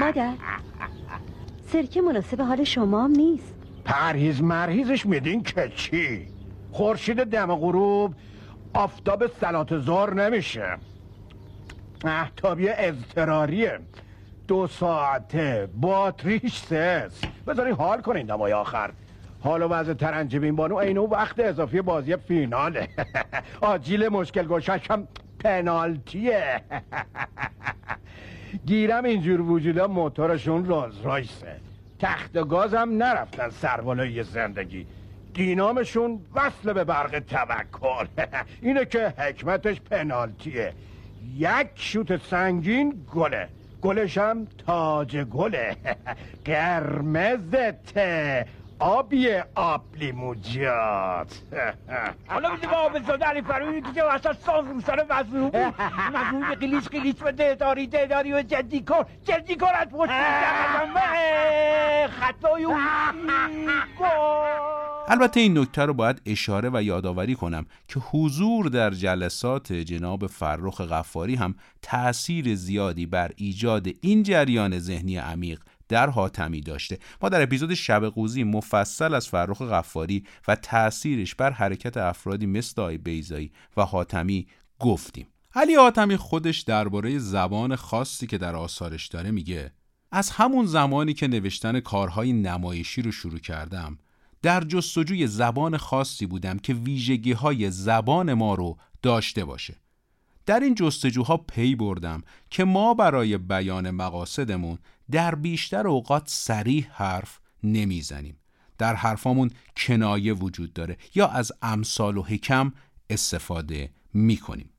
مادر 0.00 0.32
سرکه 1.72 2.00
مناسب 2.00 2.40
حال 2.40 2.64
شما 2.64 3.04
هم 3.04 3.10
نیست. 3.10 3.54
پرهیز 3.84 4.42
مرهیزش 4.42 5.06
میدین 5.06 5.42
که 5.42 5.72
چی؟ 5.76 6.28
خورشید 6.72 7.24
دم 7.24 7.54
غروب 7.54 8.14
آفتاب 8.76 9.26
سلات 9.26 9.78
زار 9.78 10.14
نمیشه. 10.14 10.78
احتابی 12.04 12.68
اضطراریه. 12.68 13.78
دو 14.48 14.66
ساعته 14.66 15.68
باتریش 15.74 16.58
سس 16.58 17.20
بذاری 17.46 17.70
حال 17.70 18.00
کنین 18.00 18.26
دمای 18.26 18.52
آخر. 18.52 18.90
حال 19.40 19.62
و 19.62 19.68
وضع 19.68 19.94
ترنجبین 19.94 20.56
بانو 20.56 20.74
اینو 20.76 21.06
وقت 21.06 21.40
اضافی 21.40 21.80
بازی 21.80 22.16
فیناله. 22.16 22.88
آجیل 23.60 24.08
مشکل 24.08 24.42
گوشش 24.42 24.90
هم 24.90 25.08
پنالتیه. 25.38 26.60
گیرم 28.66 29.04
اینجور 29.04 29.40
وجودا 29.40 29.86
موتورشون 29.86 30.64
روز 30.64 31.00
رایسه. 31.00 31.56
تخت 31.98 32.32
گازم 32.32 32.88
نرفتن 32.90 33.50
سربالای 33.50 34.22
زندگی. 34.22 34.86
دینامشون 35.36 36.20
وصل 36.34 36.72
به 36.72 36.84
برق 36.84 37.18
توکل. 37.18 38.06
اینه 38.62 38.84
که 38.84 39.14
حکمتش 39.18 39.80
پنالتیه. 39.80 40.72
یک 41.36 41.68
شوت 41.74 42.22
سنگین 42.22 43.06
گله. 43.14 43.48
گلشم 43.82 44.46
تاج 44.66 45.16
گله. 45.16 45.76
قرمزته 46.44 48.46
آبی 48.78 49.28
آب 49.54 49.82
لیموجات. 49.96 51.40
حالا 52.28 52.50
با 52.70 52.76
آب 52.76 53.06
زاده 53.06 53.24
علی 53.24 53.42
که 53.94 54.02
وسط 54.02 54.36
ساز 54.36 54.66
رو 54.66 54.80
سر 54.80 55.06
مظلوم 55.10 55.50
بود. 55.50 55.74
مظلوم 56.16 56.54
قلیش 56.54 56.88
قلیش 56.88 57.14
و 57.20 57.32
دهداری 57.32 57.86
دهداری 57.86 58.32
و 58.32 58.42
جدی 58.42 58.84
کن 58.84 59.04
جدی 59.24 59.56
کن 59.56 59.70
از 59.74 59.88
پشت 59.88 60.10
خطای 62.20 62.66
البته 65.08 65.40
این 65.40 65.58
نکته 65.58 65.82
رو 65.82 65.94
باید 65.94 66.22
اشاره 66.26 66.70
و 66.72 66.82
یادآوری 66.82 67.34
کنم 67.34 67.66
که 67.88 68.00
حضور 68.00 68.66
در 68.68 68.90
جلسات 68.90 69.72
جناب 69.72 70.26
فرخ 70.26 70.80
غفاری 70.80 71.34
هم 71.34 71.54
تأثیر 71.82 72.54
زیادی 72.54 73.06
بر 73.06 73.30
ایجاد 73.36 73.86
این 74.00 74.22
جریان 74.22 74.78
ذهنی 74.78 75.16
عمیق 75.16 75.60
در 75.88 76.10
حاتمی 76.10 76.60
داشته. 76.60 76.98
ما 77.22 77.28
در 77.28 77.42
اپیزود 77.42 77.74
شب 77.74 78.04
قوزی 78.04 78.44
مفصل 78.44 79.14
از 79.14 79.28
فرخ 79.28 79.62
غفاری 79.62 80.24
و 80.48 80.56
تأثیرش 80.56 81.34
بر 81.34 81.50
حرکت 81.50 81.96
افرادی 81.96 82.46
مثل 82.46 82.82
آی 82.82 82.98
بیزایی 82.98 83.52
و 83.76 83.82
حاتمی 83.82 84.46
گفتیم. 84.78 85.26
علی 85.54 85.74
حاتمی 85.74 86.16
خودش 86.16 86.60
درباره 86.60 87.18
زبان 87.18 87.76
خاصی 87.76 88.26
که 88.26 88.38
در 88.38 88.56
آثارش 88.56 89.06
داره 89.06 89.30
میگه 89.30 89.72
از 90.12 90.30
همون 90.30 90.66
زمانی 90.66 91.14
که 91.14 91.28
نوشتن 91.28 91.80
کارهای 91.80 92.32
نمایشی 92.32 93.02
رو 93.02 93.12
شروع 93.12 93.38
کردم 93.38 93.98
در 94.46 94.60
جستجوی 94.60 95.26
زبان 95.26 95.76
خاصی 95.76 96.26
بودم 96.26 96.58
که 96.58 96.74
ویژگی 96.74 97.32
های 97.32 97.70
زبان 97.70 98.34
ما 98.34 98.54
رو 98.54 98.76
داشته 99.02 99.44
باشه. 99.44 99.76
در 100.46 100.60
این 100.60 100.74
جستجوها 100.74 101.36
پی 101.36 101.74
بردم 101.74 102.22
که 102.50 102.64
ما 102.64 102.94
برای 102.94 103.38
بیان 103.38 103.90
مقاصدمون 103.90 104.78
در 105.10 105.34
بیشتر 105.34 105.88
اوقات 105.88 106.22
سریح 106.26 106.88
حرف 106.92 107.40
نمی‌زنیم. 107.62 108.36
در 108.78 108.94
حرفامون 108.94 109.50
کنایه 109.76 110.32
وجود 110.32 110.72
داره 110.72 110.96
یا 111.14 111.28
از 111.28 111.52
امثال 111.62 112.16
و 112.16 112.22
حکم 112.22 112.72
استفاده 113.10 113.90
می‌کنیم. 114.14 114.70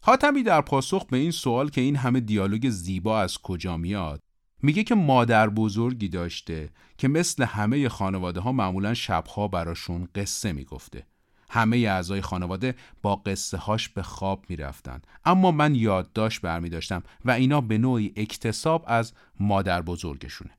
حاتمی 0.00 0.42
در 0.42 0.60
پاسخ 0.60 1.06
به 1.06 1.16
این 1.16 1.30
سوال 1.30 1.70
که 1.70 1.80
این 1.80 1.96
همه 1.96 2.20
دیالوگ 2.20 2.68
زیبا 2.70 3.20
از 3.20 3.38
کجا 3.38 3.76
میاد 3.76 4.23
میگه 4.64 4.84
که 4.84 4.94
مادر 4.94 5.48
بزرگی 5.48 6.08
داشته 6.08 6.70
که 6.98 7.08
مثل 7.08 7.44
همه 7.44 7.88
خانواده 7.88 8.40
ها 8.40 8.52
معمولا 8.52 8.94
شبها 8.94 9.48
براشون 9.48 10.08
قصه 10.14 10.52
می‌گفته. 10.52 11.06
همه 11.50 11.76
اعضای 11.76 12.20
خانواده 12.20 12.74
با 13.02 13.16
قصه 13.16 13.56
هاش 13.56 13.88
به 13.88 14.02
خواب 14.02 14.44
می‌رفتن. 14.48 15.02
اما 15.24 15.50
من 15.50 15.74
یادداشت 15.74 16.40
برمی 16.40 16.68
داشتم 16.68 17.02
و 17.24 17.30
اینا 17.30 17.60
به 17.60 17.78
نوعی 17.78 18.12
اکتساب 18.16 18.84
از 18.86 19.12
مادر 19.40 19.82
بزرگشونه. 19.82 20.50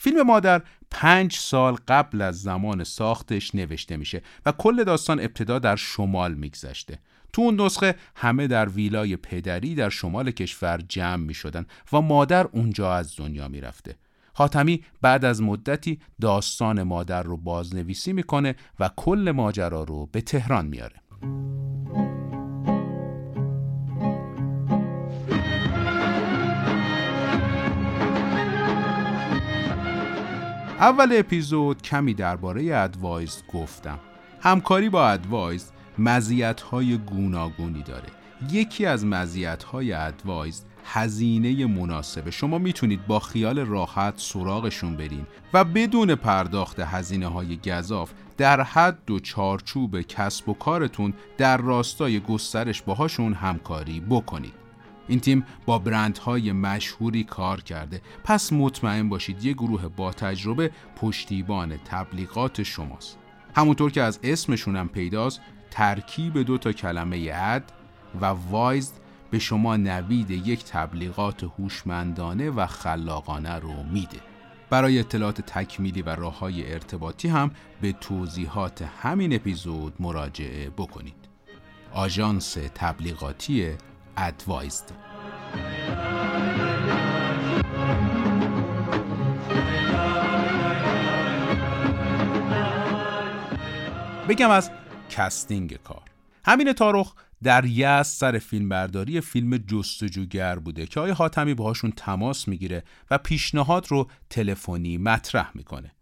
فیلم 0.00 0.22
مادر 0.22 0.62
پنج 0.90 1.36
سال 1.36 1.76
قبل 1.88 2.22
از 2.22 2.42
زمان 2.42 2.84
ساختش 2.84 3.54
نوشته 3.54 3.96
میشه 3.96 4.22
و 4.46 4.52
کل 4.52 4.84
داستان 4.84 5.20
ابتدا 5.20 5.58
در 5.58 5.76
شمال 5.76 6.34
میگذشته. 6.34 6.98
تو 7.34 7.42
اون 7.42 7.60
نسخه 7.60 7.94
همه 8.16 8.46
در 8.46 8.68
ویلای 8.68 9.16
پدری 9.16 9.74
در 9.74 9.88
شمال 9.88 10.30
کشور 10.30 10.80
جمع 10.88 11.16
می 11.16 11.34
شدن 11.34 11.66
و 11.92 12.00
مادر 12.00 12.46
اونجا 12.46 12.92
از 12.94 13.16
دنیا 13.16 13.48
می 13.48 13.60
رفته. 13.60 13.96
حاتمی 14.34 14.84
بعد 15.02 15.24
از 15.24 15.42
مدتی 15.42 16.00
داستان 16.20 16.82
مادر 16.82 17.22
رو 17.22 17.36
بازنویسی 17.36 18.12
می‌کنه 18.12 18.54
و 18.80 18.90
کل 18.96 19.32
ماجرا 19.36 19.82
رو 19.82 20.06
به 20.12 20.20
تهران 20.20 20.66
میاره. 20.66 20.96
اول 30.80 31.08
اپیزود 31.12 31.82
کمی 31.82 32.14
درباره 32.14 32.76
ادوایز 32.76 33.42
گفتم. 33.52 33.98
همکاری 34.40 34.88
با 34.88 35.08
ادوایز 35.08 35.73
مزیت 35.98 36.60
های 36.60 36.96
گوناگونی 36.96 37.82
داره. 37.82 38.08
یکی 38.50 38.86
از 38.86 39.06
مزیت 39.06 39.64
های 39.64 39.92
ادوایز 39.92 40.64
هزینه 40.84 41.66
مناسبه. 41.66 42.30
شما 42.30 42.58
می‌تونید 42.58 43.06
با 43.06 43.20
خیال 43.20 43.58
راحت 43.58 44.14
سراغشون 44.16 44.96
برین 44.96 45.26
و 45.52 45.64
بدون 45.64 46.14
پرداخت 46.14 46.80
هزینه 46.80 47.26
های 47.26 47.56
گذاف 47.56 48.12
در 48.36 48.60
حد 48.60 49.10
و 49.10 49.18
چارچوب 49.18 50.00
کسب 50.00 50.48
و 50.48 50.54
کارتون 50.54 51.14
در 51.38 51.56
راستای 51.56 52.20
گسترش 52.20 52.82
باهاشون 52.82 53.34
همکاری 53.34 54.00
بکنید. 54.00 54.64
این 55.08 55.20
تیم 55.20 55.46
با 55.66 55.78
برندهای 55.78 56.52
مشهوری 56.52 57.24
کار 57.24 57.60
کرده. 57.60 58.00
پس 58.24 58.52
مطمئن 58.52 59.08
باشید 59.08 59.44
یه 59.44 59.52
گروه 59.52 59.88
با 59.88 60.12
تجربه 60.12 60.70
پشتیبان 60.96 61.76
تبلیغات 61.76 62.62
شماست. 62.62 63.18
همونطور 63.56 63.90
که 63.90 64.02
از 64.02 64.20
اسمشون 64.22 64.76
هم 64.76 64.88
پیداست 64.88 65.40
ترکیب 65.74 66.42
دو 66.42 66.58
تا 66.58 66.72
کلمه 66.72 67.30
اد 67.34 67.72
و 68.20 68.24
وایزد 68.24 68.92
به 69.30 69.38
شما 69.38 69.76
نوید 69.76 70.30
یک 70.30 70.64
تبلیغات 70.64 71.44
هوشمندانه 71.44 72.50
و 72.50 72.66
خلاقانه 72.66 73.58
رو 73.58 73.82
میده. 73.82 74.20
برای 74.70 74.98
اطلاعات 74.98 75.40
تکمیلی 75.40 76.02
و 76.02 76.08
راه 76.08 76.38
های 76.38 76.72
ارتباطی 76.72 77.28
هم 77.28 77.50
به 77.80 77.92
توضیحات 77.92 78.82
همین 79.02 79.34
اپیزود 79.34 79.94
مراجعه 80.00 80.70
بکنید. 80.70 81.28
آژانس 81.92 82.56
تبلیغاتی 82.74 83.72
ادوایزد 84.16 84.92
بگم 94.28 94.50
از 94.50 94.70
کستینگ 95.10 95.76
کار 95.76 96.02
همین 96.44 96.72
تارخ 96.72 97.14
در 97.42 97.64
یز 97.64 98.06
سر 98.06 98.38
فیلمبرداری 98.38 99.20
فیلم 99.20 99.56
جستجوگر 99.56 100.58
بوده 100.58 100.86
که 100.86 101.00
آقای 101.00 101.12
حاتمی 101.12 101.54
باهاشون 101.54 101.92
تماس 101.96 102.48
می‌گیره 102.48 102.82
و 103.10 103.18
پیشنهاد 103.18 103.86
رو 103.88 104.08
تلفنی 104.30 104.98
مطرح 104.98 105.50
می‌کنه. 105.54 105.92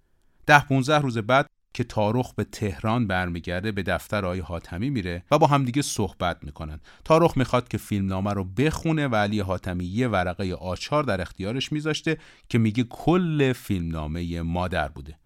ده 0.47 0.65
15 0.65 0.99
روز 0.99 1.19
بعد 1.19 1.47
که 1.75 1.85
تارخ 1.85 2.35
به 2.35 2.45
تهران 2.45 3.07
برمیگرده 3.07 3.73
به 3.73 3.83
دفتر 3.83 4.25
آقای 4.25 4.41
حاتمی 4.41 4.91
میره 4.91 5.25
و 5.31 5.39
با 5.39 5.47
همدیگه 5.47 5.83
صحبت 5.83 6.45
می‌کنن. 6.45 6.81
تارخ 7.05 7.37
می‌خواد 7.37 7.69
که 7.69 7.79
فیلمنامه 7.79 8.33
رو 8.33 8.45
بخونه 8.45 9.09
و 9.09 9.17
علی 9.17 9.41
حاتمی 9.41 9.85
یه 9.85 10.09
ورقه 10.09 10.55
آچار 10.55 11.05
در 11.05 11.21
اختیارش 11.21 11.73
میذاشته 11.73 12.19
که 12.49 12.59
میگه 12.59 12.85
کل 12.85 13.53
فیلمنامه 13.53 14.43
مادر 14.43 14.89
بوده. 14.89 15.19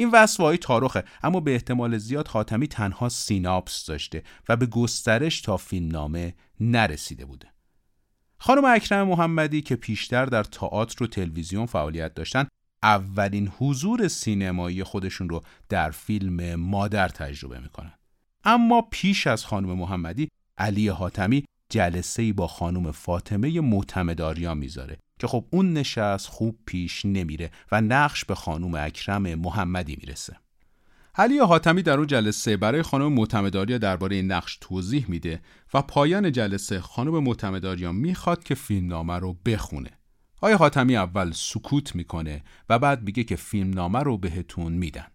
این 0.00 0.10
وصف 0.10 0.56
تاروخه. 0.60 1.04
اما 1.22 1.40
به 1.40 1.52
احتمال 1.52 1.98
زیاد 1.98 2.28
حاتمی 2.28 2.66
تنها 2.66 3.08
سیناپس 3.08 3.86
داشته 3.86 4.22
و 4.48 4.56
به 4.56 4.66
گسترش 4.66 5.40
تا 5.40 5.56
فیلمنامه 5.56 6.34
نرسیده 6.60 7.24
بوده. 7.24 7.48
خانم 8.38 8.64
اکرم 8.64 9.08
محمدی 9.08 9.62
که 9.62 9.76
پیشتر 9.76 10.26
در 10.26 10.44
تئاتر 10.44 11.04
و 11.04 11.06
تلویزیون 11.06 11.66
فعالیت 11.66 12.14
داشتن 12.14 12.48
اولین 12.82 13.52
حضور 13.58 14.08
سینمایی 14.08 14.84
خودشون 14.84 15.28
رو 15.28 15.42
در 15.68 15.90
فیلم 15.90 16.54
مادر 16.54 17.08
تجربه 17.08 17.60
می‌کنن. 17.60 17.92
اما 18.44 18.82
پیش 18.90 19.26
از 19.26 19.44
خانم 19.44 19.72
محمدی 19.72 20.28
علی 20.58 20.88
حاتمی 20.88 21.44
جلسه 21.68 22.32
با 22.32 22.46
خانم 22.46 22.90
فاطمه 22.90 23.60
معتمداریا 23.60 24.54
می‌ذاره. 24.54 24.98
که 25.20 25.26
خب 25.26 25.44
اون 25.50 25.72
نشست 25.72 26.28
خوب 26.28 26.58
پیش 26.66 27.04
نمیره 27.04 27.50
و 27.72 27.80
نقش 27.80 28.24
به 28.24 28.34
خانم 28.34 28.74
اکرم 28.74 29.34
محمدی 29.34 29.96
می‌رسه. 30.00 30.36
علی 31.14 31.38
حاتمی 31.38 31.82
در 31.82 31.96
اون 31.96 32.06
جلسه 32.06 32.56
برای 32.56 32.82
خانم 32.82 33.12
معتمداریا 33.12 33.78
درباره 33.78 34.16
این 34.16 34.32
نقش 34.32 34.58
توضیح 34.60 35.06
میده 35.08 35.40
و 35.74 35.82
پایان 35.82 36.32
جلسه 36.32 36.80
خانم 36.80 37.22
معتمداریا 37.22 37.92
می‌خواد 37.92 38.44
که 38.44 38.54
فیلمنامه 38.54 39.18
رو 39.18 39.36
بخونه. 39.46 39.90
آیا 40.40 40.56
حاتمی 40.56 40.96
اول 40.96 41.32
سکوت 41.32 41.96
می‌کنه 41.96 42.42
و 42.68 42.78
بعد 42.78 43.02
میگه 43.02 43.24
که 43.24 43.36
فیلمنامه 43.36 43.98
رو 43.98 44.18
بهتون 44.18 44.72
میدن 44.72 45.06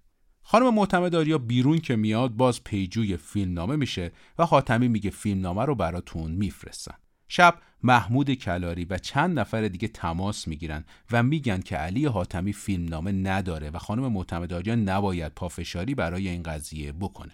خانم 0.41 0.73
معتمداریا 0.73 1.37
بیرون 1.37 1.79
که 1.79 1.95
میاد 1.95 2.31
باز 2.31 2.63
پیجوی 2.63 3.17
فیلمنامه 3.17 3.75
میشه 3.75 4.11
و 4.39 4.45
حاتمی 4.45 4.87
میگه 4.87 5.09
فیلمنامه 5.09 5.65
رو 5.65 5.75
براتون 5.75 6.31
میفرستن 6.31 6.95
شب 7.27 7.55
محمود 7.83 8.33
کلاری 8.33 8.85
و 8.85 8.97
چند 8.97 9.39
نفر 9.39 9.67
دیگه 9.67 9.87
تماس 9.87 10.47
می‌گیرن 10.47 10.83
و 11.11 11.23
میگن 11.23 11.59
که 11.59 11.75
علی 11.75 12.05
حاتمی 12.05 12.53
فیلمنامه 12.53 13.11
نداره 13.11 13.69
و 13.69 13.77
خانم 13.77 14.11
معتمدآریا 14.11 14.75
نباید 14.75 15.31
پافشاری 15.31 15.95
برای 15.95 16.29
این 16.29 16.43
قضیه 16.43 16.91
بکنه. 16.91 17.31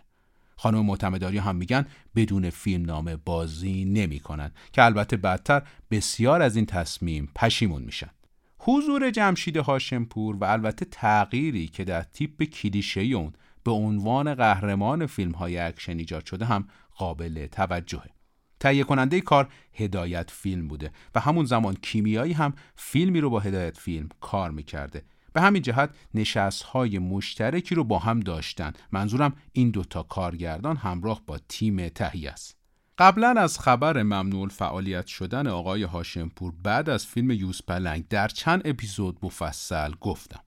خانم 0.56 0.86
معتمدآریا 0.86 1.42
هم 1.42 1.56
میگن 1.56 1.86
بدون 2.16 2.50
فیلمنامه 2.50 3.16
بازی 3.16 3.86
نمی‌کنن 3.86 4.52
که 4.74 4.84
البته 4.84 5.18
بدتر 5.18 5.62
بسیار 5.92 6.42
از 6.42 6.56
این 6.56 6.66
تصمیم 6.66 7.32
پشیمون 7.36 7.82
میشن. 7.82 8.10
حضور 8.58 9.12
جمشید 9.12 9.58
هاشمپور 9.58 10.36
و 10.36 10.44
البته 10.44 10.86
تغییری 10.86 11.68
که 11.68 11.84
در 11.84 12.02
تیپ 12.02 12.44
کلیشه 12.44 13.02
اون 13.02 13.34
به 13.64 13.72
عنوان 13.72 14.36
قهرمان 14.36 15.06
فیلم 15.06 15.32
های 15.32 15.58
اکشن 15.58 15.98
ایجاد 15.98 16.26
شده 16.26 16.46
هم 16.46 16.68
قابل 16.96 17.48
توجهه. 17.48 18.21
تهیه 18.62 18.84
کننده 18.84 19.22
کار 19.22 19.48
هدایت 19.74 20.32
فیلم 20.32 20.68
بوده 20.68 20.92
و 21.16 21.20
همون 21.20 21.46
زمان 21.46 21.74
کیمیایی 21.74 22.34
هم 22.34 22.54
فیلمی 22.76 23.22
رو 23.22 23.30
با 23.30 23.40
هدایت 23.40 23.78
فیلم 23.78 24.10
کار 24.22 24.52
می‌کرده. 24.52 25.04
به 25.34 25.42
همین 25.42 25.62
جهت 25.62 25.90
نشست 26.14 26.64
های 26.64 27.00
مشترکی 27.00 27.76
رو 27.76 27.84
با 27.84 28.00
هم 28.00 28.20
داشتن. 28.20 28.74
منظورم 28.92 29.34
این 29.52 29.72
دوتا 29.72 30.04
کارگردان 30.04 30.78
همراه 30.78 31.22
با 31.28 31.40
تیم 31.50 31.90
تهیه 31.90 32.32
است. 32.32 32.58
قبلا 32.98 33.34
از 33.38 33.60
خبر 33.60 34.04
ممنوع 34.04 34.50
فعالیت 34.50 35.08
شدن 35.08 35.48
آقای 35.48 35.84
هاشمپور 35.84 36.54
بعد 36.64 36.90
از 36.90 37.06
فیلم 37.06 37.32
یوز 37.32 37.62
پلنگ 37.68 38.08
در 38.08 38.28
چند 38.28 38.62
اپیزود 38.66 39.18
مفصل 39.24 39.92
گفتم. 40.02 40.44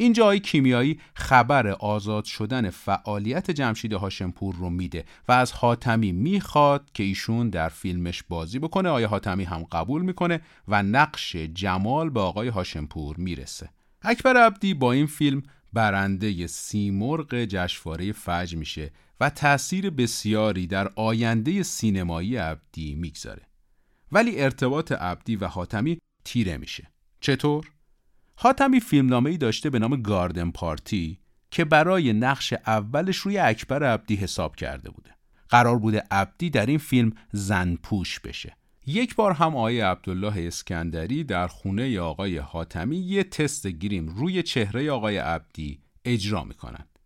اینجا 0.00 0.22
آقای 0.22 0.40
کیمیایی 0.40 1.00
خبر 1.14 1.68
آزاد 1.68 2.24
شدن 2.24 2.70
فعالیت 2.70 3.50
جمشید 3.50 3.92
هاشمپور 3.92 4.54
رو 4.54 4.70
میده 4.70 5.04
و 5.28 5.32
از 5.32 5.52
حاتمی 5.52 6.12
می‌خواد 6.12 6.90
که 6.94 7.02
ایشون 7.02 7.50
در 7.50 7.68
فیلمش 7.68 8.22
بازی 8.22 8.58
بکنه. 8.58 8.88
آقای 8.88 9.04
حاتمی 9.04 9.44
هم 9.44 9.66
قبول 9.72 10.02
می‌کنه 10.02 10.40
و 10.68 10.82
نقش 10.82 11.36
جمال 11.36 12.10
به 12.10 12.20
آقای 12.20 12.48
هاشمپور 12.48 13.16
می‌رسه. 13.16 13.70
اکبر 14.02 14.36
عبدی 14.36 14.74
با 14.74 14.92
این 14.92 15.06
فیلم 15.06 15.42
برنده 15.72 16.46
سیمرغ 16.46 17.34
جشنواره 17.34 18.12
فج 18.12 18.56
میشه 18.56 18.92
و 19.20 19.30
تأثیر 19.30 19.90
بسیاری 19.90 20.66
در 20.66 20.92
آینده 20.96 21.62
سینمایی 21.62 22.36
عبدی 22.36 22.94
می‌گذاره. 22.94 23.42
ولی 24.12 24.40
ارتباط 24.40 24.92
عبدی 24.92 25.36
و 25.36 25.46
حاتمی 25.46 25.98
تیره 26.24 26.56
میشه. 26.56 26.86
چطور؟ 27.20 27.70
حاتمی 28.40 28.80
فیلمنامه‌ای 28.80 29.36
داشته 29.36 29.70
به 29.70 29.78
نام 29.78 30.02
گاردن 30.02 30.50
پارتی 30.50 31.18
که 31.50 31.64
برای 31.64 32.12
نقش 32.12 32.54
اولش 32.66 33.16
روی 33.16 33.38
اکبر 33.38 33.84
عبدی 33.84 34.16
حساب 34.16 34.56
کرده 34.56 34.90
بوده. 34.90 35.10
قرار 35.48 35.78
بوده 35.78 36.02
عبدی 36.10 36.50
در 36.50 36.66
این 36.66 36.78
فیلم 36.78 37.12
زن 37.32 37.74
پوش 37.74 38.20
بشه. 38.20 38.56
یک 38.86 39.14
بار 39.14 39.32
هم 39.32 39.56
آقای 39.56 39.80
عبدالله 39.80 40.46
اسکندری 40.46 41.24
در 41.24 41.46
خونه 41.46 42.00
آقای 42.00 42.38
حاتمی 42.38 42.96
یه 42.96 43.24
تست 43.24 43.66
گریم 43.66 44.08
روی 44.08 44.42
چهره 44.42 44.90
آقای 44.90 45.16
عبدی 45.16 45.80
اجرا 46.04 46.44
می‌کنند. 46.44 46.98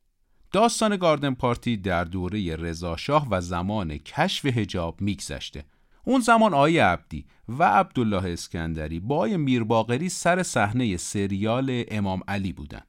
داستان 0.53 0.97
گاردن 0.97 1.35
پارتی 1.35 1.77
در 1.77 2.05
دوره 2.05 2.57
رضاشاه 2.57 3.29
و 3.31 3.41
زمان 3.41 3.99
کشف 3.99 4.47
هجاب 4.47 5.01
میگذشته 5.01 5.65
اون 6.05 6.21
زمان 6.21 6.55
آقای 6.55 6.79
عبدی 6.79 7.25
و 7.49 7.63
عبدالله 7.65 8.33
اسکندری 8.33 9.01
با 9.01 9.15
آقای 9.15 9.37
میرباقری 9.37 10.09
سر 10.09 10.43
صحنه 10.43 10.97
سریال 10.97 11.85
امام 11.89 12.21
علی 12.29 12.53
بودن. 12.53 12.83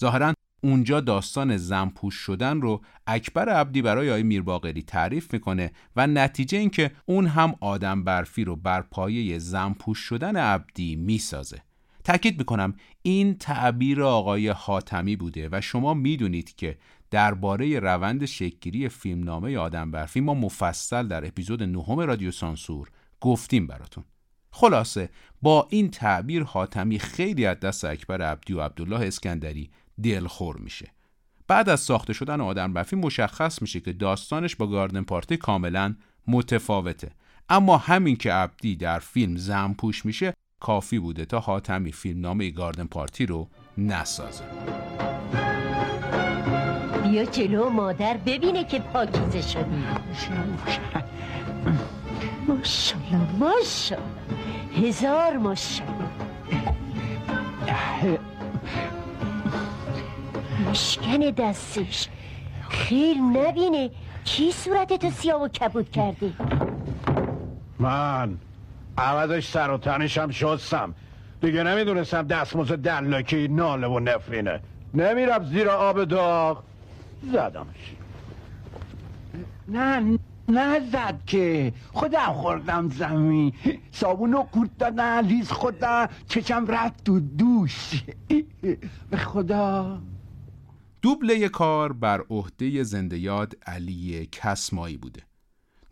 ظاهرا 0.00 0.34
اونجا 0.64 1.00
داستان 1.00 1.56
زنپوش 1.56 2.14
شدن 2.14 2.60
رو 2.60 2.82
اکبر 3.06 3.48
عبدی 3.48 3.82
برای 3.82 4.10
آقای 4.10 4.22
میرباقری 4.22 4.82
تعریف 4.82 5.32
می‌کنه 5.32 5.72
و 5.96 6.06
نتیجه 6.06 6.58
اینکه 6.58 6.90
اون 7.06 7.26
هم 7.26 7.54
آدم 7.60 8.04
برفی 8.04 8.44
رو 8.44 8.56
بر 8.56 8.82
پایه 8.82 9.38
زنپوش 9.38 9.98
شدن 9.98 10.36
عبدی 10.36 10.96
می‌سازه. 10.96 11.62
تأکید 12.04 12.38
می‌کنم 12.38 12.74
این 13.02 13.34
تعبیر 13.34 14.02
آقای 14.02 14.48
حاتمی 14.48 15.16
بوده 15.16 15.48
و 15.52 15.60
شما 15.60 15.94
می‌دونید 15.94 16.56
که 16.56 16.78
درباره 17.12 17.80
روند 17.80 18.24
شکلگیری 18.24 18.88
فیلمنامه 18.88 19.58
آدم 19.58 19.90
برفی 19.90 20.20
ما 20.20 20.34
مفصل 20.34 21.06
در 21.06 21.26
اپیزود 21.26 21.62
نهم 21.62 22.00
رادیو 22.00 22.30
سانسور 22.30 22.90
گفتیم 23.20 23.66
براتون. 23.66 24.04
خلاصه 24.50 25.08
با 25.42 25.66
این 25.70 25.90
تعبیر 25.90 26.42
حاتمی 26.42 26.98
خیلی 26.98 27.46
از 27.46 27.60
دست 27.60 27.84
اکبر 27.84 28.22
عبدی 28.22 28.52
و 28.52 28.60
عبدالله 28.60 29.06
اسکندری 29.06 29.70
دلخور 30.02 30.56
میشه. 30.56 30.90
بعد 31.48 31.68
از 31.68 31.80
ساخته 31.80 32.12
شدن 32.12 32.40
آدم 32.40 32.72
برفی 32.72 32.96
مشخص 32.96 33.62
میشه 33.62 33.80
که 33.80 33.92
داستانش 33.92 34.56
با 34.56 34.66
گاردن 34.66 35.02
پارتی 35.02 35.36
کاملا 35.36 35.94
متفاوته. 36.26 37.10
اما 37.48 37.76
همین 37.76 38.16
که 38.16 38.32
عبدی 38.32 38.76
در 38.76 38.98
فیلم 38.98 39.36
زن 39.36 39.72
پوش 39.72 40.04
میشه 40.04 40.34
کافی 40.60 40.98
بوده 40.98 41.24
تا 41.24 41.40
حاتمی 41.40 41.92
فیلمنامه 41.92 42.50
گاردن 42.50 42.84
پارتی 42.84 43.26
رو 43.26 43.48
نسازه. 43.78 45.11
بیا 47.12 47.24
جلو 47.24 47.70
مادر 47.70 48.16
ببینه 48.16 48.64
که 48.64 48.78
پاکیزه 48.78 49.40
شدی 49.40 49.84
ماشالله 52.48 53.38
ماشالله 53.38 54.04
هزار 54.76 55.36
ماشالله 55.36 55.92
مشکن 60.70 61.18
دستش. 61.18 62.08
خیل 62.68 63.18
نبینه 63.18 63.90
کی 64.24 64.52
صورتتو 64.52 65.10
سیاه 65.10 65.42
و 65.42 65.48
کبود 65.48 65.90
کردی 65.90 66.34
من. 67.78 68.36
عوضش 68.98 69.48
سر 69.48 69.70
و 69.70 69.78
تنشم 69.78 70.30
شستم. 70.30 70.94
دیگه 71.40 71.62
نمی‌دونستم 71.62 72.22
دستموز 72.22 72.72
دلاکی 72.72 73.48
ناله 73.48 73.86
و 73.86 73.98
نفرینه. 73.98 74.60
نمیرم 74.94 75.44
زیر 75.44 75.68
آب 75.68 76.04
داغ. 76.04 76.62
زدمش. 77.22 77.96
نه 79.68 80.18
نه 80.48 80.90
زد 80.90 81.20
که. 81.26 81.72
خودم 81.92 82.32
خوردم 82.32 82.90
زمین. 82.90 83.52
صابونو 83.92 84.42
قورت 84.42 84.78
دادن 84.78 85.20
لیز 85.26 85.50
خودم 85.52 86.08
چشم 86.28 86.66
رفت 86.66 87.04
تو 87.04 87.20
دوش. 87.20 88.04
به 89.10 89.16
خدا. 89.16 90.02
دوبله 91.02 91.48
کار 91.48 91.92
بر 91.92 92.24
عهده 92.30 92.82
زنده 92.82 93.18
یاد 93.18 93.56
علی 93.66 94.28
کسمایی 94.32 94.96
بوده. 94.96 95.22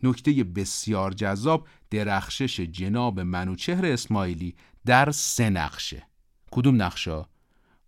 نکته 0.03 0.43
بسیار 0.43 1.13
جذاب 1.13 1.67
درخشش 1.89 2.59
جناب 2.59 3.19
منوچهر 3.19 3.85
اسماعیلی 3.85 4.55
در 4.85 5.11
سه 5.11 5.49
نقشه. 5.49 6.03
کدوم 6.51 6.81
نقشه؟ 6.81 7.25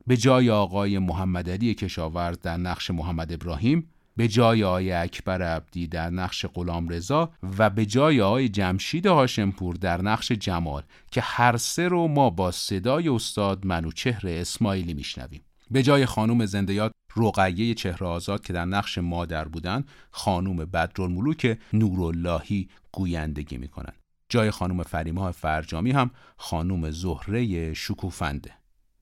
به 0.07 0.17
جای 0.17 0.49
آقای 0.49 0.99
محمد 0.99 1.49
علی 1.49 1.73
کشاورز 1.73 2.39
در 2.39 2.57
نقش 2.57 2.91
محمد 2.91 3.33
ابراهیم 3.33 3.89
به 4.17 4.27
جای 4.27 4.63
آقای 4.63 4.91
اکبر 4.91 5.41
عبدی 5.41 5.87
در 5.87 6.09
نقش 6.09 6.45
غلام 6.45 6.89
رضا 6.89 7.31
و 7.57 7.69
به 7.69 7.85
جای 7.85 8.21
آقای 8.21 8.49
جمشید 8.49 9.05
هاشمپور 9.05 9.75
در 9.75 10.01
نقش 10.01 10.31
جمال 10.31 10.83
که 11.11 11.21
هر 11.21 11.57
سه 11.57 11.87
رو 11.87 12.07
ما 12.07 12.29
با 12.29 12.51
صدای 12.51 13.09
استاد 13.09 13.65
منوچهر 13.65 14.27
اسماعیلی 14.27 14.93
میشنویم. 14.93 15.41
به 15.71 15.83
جای 15.83 16.05
خانم 16.05 16.45
زندیات 16.45 16.91
رقیه 17.17 17.73
چهره 17.73 18.07
آزاد 18.07 18.45
که 18.45 18.53
در 18.53 18.65
نقش 18.65 18.97
مادر 18.97 19.47
بودن 19.47 19.83
خانم 20.11 20.55
بدرالملوک 20.55 21.57
نوراللهی 21.73 22.69
گویندگی 22.91 23.57
می‌کنند 23.57 23.95
جای 24.29 24.51
خانم 24.51 24.83
فریمه 24.83 25.31
فرجامی 25.31 25.91
هم 25.91 26.11
خانم 26.37 26.91
زهره 26.91 27.73
شکوفنده. 27.73 28.51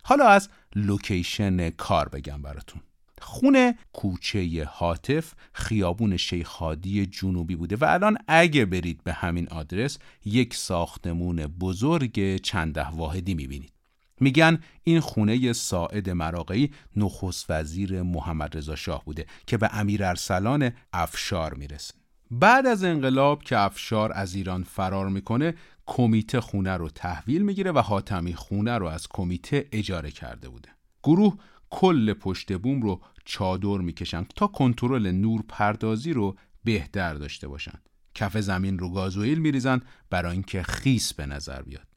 حالا 0.04 0.28
از 0.28 0.50
لوکیشن 0.76 1.70
کار 1.70 2.10
بگم 2.10 2.42
براتون. 2.42 2.82
خونه 3.22 3.76
کوچه 3.94 4.70
حاطف 4.72 5.34
خیابون 5.54 6.18
شیخادی 6.18 7.06
جنوبی 7.06 7.56
بوده 7.56 7.76
و 7.76 7.86
الان 7.86 8.18
اگه 8.28 8.66
برید 8.66 9.04
به 9.04 9.14
همین 9.14 9.50
آدرس 9.50 9.98
یک 10.26 10.54
ساختمون 10.54 11.48
بزرگ 11.48 12.38
چنده 12.38 12.88
واحدی 12.88 13.34
می‌بینید. 13.34 13.72
میگن 14.20 14.60
این 14.84 15.00
خونه 15.00 15.54
ساعد 15.54 16.10
مراقعی 16.10 16.72
نخست 16.96 17.46
وزیر 17.50 18.02
محمد 18.02 18.58
رضا 18.58 18.76
شاه 18.76 19.06
بوده 19.06 19.26
که 19.48 19.58
به 19.58 19.70
امیر 19.74 20.04
ارسلان 20.04 20.72
افشار 20.94 21.54
می‌رسه. 21.54 21.94
بعد 22.32 22.66
از 22.66 22.84
انقلاب 22.84 23.44
که 23.44 23.58
افشار 23.58 24.12
از 24.14 24.36
ایران 24.36 24.64
فرار 24.64 25.10
می‌کنه 25.10 25.54
کمیته 25.94 26.42
خونه 26.42 26.78
رو 26.78 26.90
تحویل 26.90 27.42
می‌گیره 27.42 27.72
و 27.72 27.80
حاتمی 27.80 28.34
خونه 28.34 28.78
رو 28.78 28.86
از 28.86 29.08
کمیته 29.08 29.68
اجاره 29.72 30.12
کرده 30.12 30.50
بوده. 30.50 30.70
گروه 31.04 31.38
کل 31.70 32.14
پشت 32.14 32.58
بوم 32.58 32.82
رو 32.82 33.02
چادر 33.26 33.78
می‌کشن 33.78 34.26
تا 34.36 34.48
کنترل 34.48 35.12
نور 35.12 35.44
پردازی 35.48 36.14
رو 36.14 36.36
بهتر 36.64 37.14
داشته 37.14 37.48
باشن. 37.48 37.80
کف 38.16 38.38
زمین 38.38 38.80
رو 38.80 38.90
گازوئیل 38.90 39.40
میریزن 39.40 39.82
برای 40.10 40.32
اینکه 40.32 40.64
خیس 40.64 41.14
به 41.14 41.26
نظر 41.26 41.62
بیاد. 41.62 41.88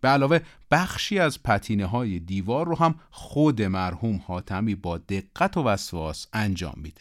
به 0.00 0.08
علاوه 0.08 0.40
بخشی 0.70 1.18
از 1.18 1.42
پتینه 1.42 1.86
های 1.86 2.18
دیوار 2.18 2.66
رو 2.66 2.76
هم 2.76 2.94
خود 3.10 3.62
مرحوم 3.62 4.22
حاتمی 4.26 4.74
با 4.74 4.98
دقت 4.98 5.56
و 5.56 5.62
وسواس 5.62 6.26
انجام 6.32 6.74
میده. 6.76 7.00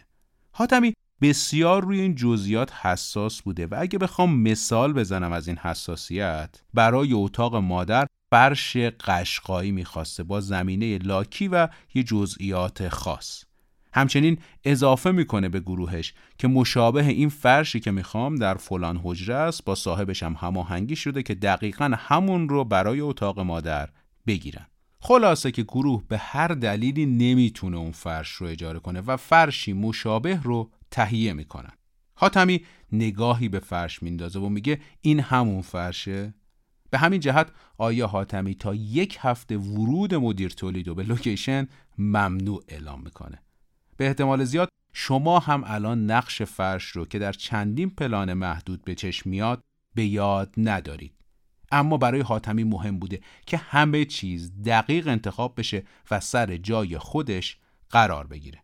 حاتمی 0.52 0.94
بسیار 1.22 1.84
روی 1.84 2.02
این 2.02 2.16
جزئیات 2.16 2.74
حساس 2.74 3.42
بوده 3.42 3.68
و 3.68 3.76
اگه 3.80 4.00
بخوام 4.00 4.40
مثال 4.40 4.94
بزنم 4.94 5.32
از 5.32 5.48
این 5.48 5.58
حساسیت 5.58 6.62
برای 6.74 7.14
اتاق 7.14 7.56
مادر 7.56 8.08
فرش 8.32 8.78
قشقایی 8.78 9.72
می‌خواسته 9.72 10.24
با 10.24 10.42
زمینه 10.42 10.98
لاکی 10.98 11.48
و 11.48 11.68
یه 11.94 12.04
جزئیات 12.04 12.90
خاص. 12.90 13.44
همچنین 13.94 14.38
اضافه 14.64 15.12
می‌کنه 15.12 15.50
به 15.50 15.60
گروهش 15.60 16.14
که 16.38 16.48
مشابه 16.48 17.06
این 17.06 17.30
فرشی 17.30 17.80
که 17.80 17.92
می‌خوام 17.92 18.36
در 18.36 18.54
فلان 18.54 19.00
حجره 19.04 19.36
است 19.36 19.66
با 19.66 19.76
صاحبش 19.76 20.24
هم 20.24 20.36
هماهنگی 20.40 20.96
شده 20.96 21.24
که 21.24 21.36
دقیقا 21.36 21.94
همون 21.98 22.50
رو 22.50 22.64
برای 22.64 23.00
اتاق 23.00 23.40
مادر 23.40 23.90
بگیرن. 24.28 24.66
خلاصه 25.00 25.52
که 25.52 25.64
گروه 25.64 26.04
به 26.08 26.18
هر 26.18 26.48
دلیلی 26.48 27.06
نمی‌تونه 27.06 27.78
اون 27.78 27.92
فرش 27.92 28.30
رو 28.30 28.48
اجاره 28.48 28.80
کنه 28.80 29.02
و 29.02 29.18
فرشی 29.18 29.74
مشابه 29.74 30.40
رو 30.44 30.72
تهیه 30.92 31.34
می‌کنن. 31.34 31.72
حاتمی 32.16 32.66
نگاهی 32.92 33.50
به 33.50 33.60
فرش 33.60 34.04
میندازه 34.04 34.40
و 34.40 34.50
میگه 34.50 34.82
این 35.02 35.20
همون 35.20 35.62
فرشه؟ 35.62 36.34
به 36.90 36.98
همین 36.98 37.20
جهت 37.20 37.52
آیا 37.78 38.08
حاتمی 38.08 38.56
تا 38.56 38.76
یک 38.76 39.18
هفته 39.22 39.58
ورود 39.58 40.16
مدیر 40.16 40.50
تولید 40.50 40.88
و 40.88 40.96
به 40.96 41.04
لوکیشن 41.04 41.68
ممنوع 41.98 42.64
اعلام 42.68 43.02
می‌کنه؟ 43.02 43.42
به 43.98 44.08
احتمال 44.08 44.44
زیاد 44.44 44.70
شما 44.94 45.40
هم 45.40 45.64
الان 45.66 46.12
نقش 46.12 46.42
فرش 46.42 46.84
رو 46.84 47.06
که 47.06 47.20
در 47.20 47.32
چندین 47.32 47.90
پلان 47.90 48.34
محدود 48.34 48.84
به 48.84 48.96
چشم 48.96 49.30
میاد 49.30 49.62
به 49.96 50.06
یاد 50.06 50.54
ندارید. 50.58 51.14
اما 51.72 51.98
برای 51.98 52.22
حاتمی 52.22 52.64
مهم 52.64 53.00
بوده 53.00 53.20
که 53.46 53.58
همه 53.58 54.06
چیز 54.06 54.52
دقیق 54.66 55.08
انتخاب 55.08 55.60
بشه 55.60 55.84
و 56.12 56.20
سر 56.20 56.58
جای 56.58 56.98
خودش 56.98 57.58
قرار 57.90 58.28
بگیره. 58.28 58.64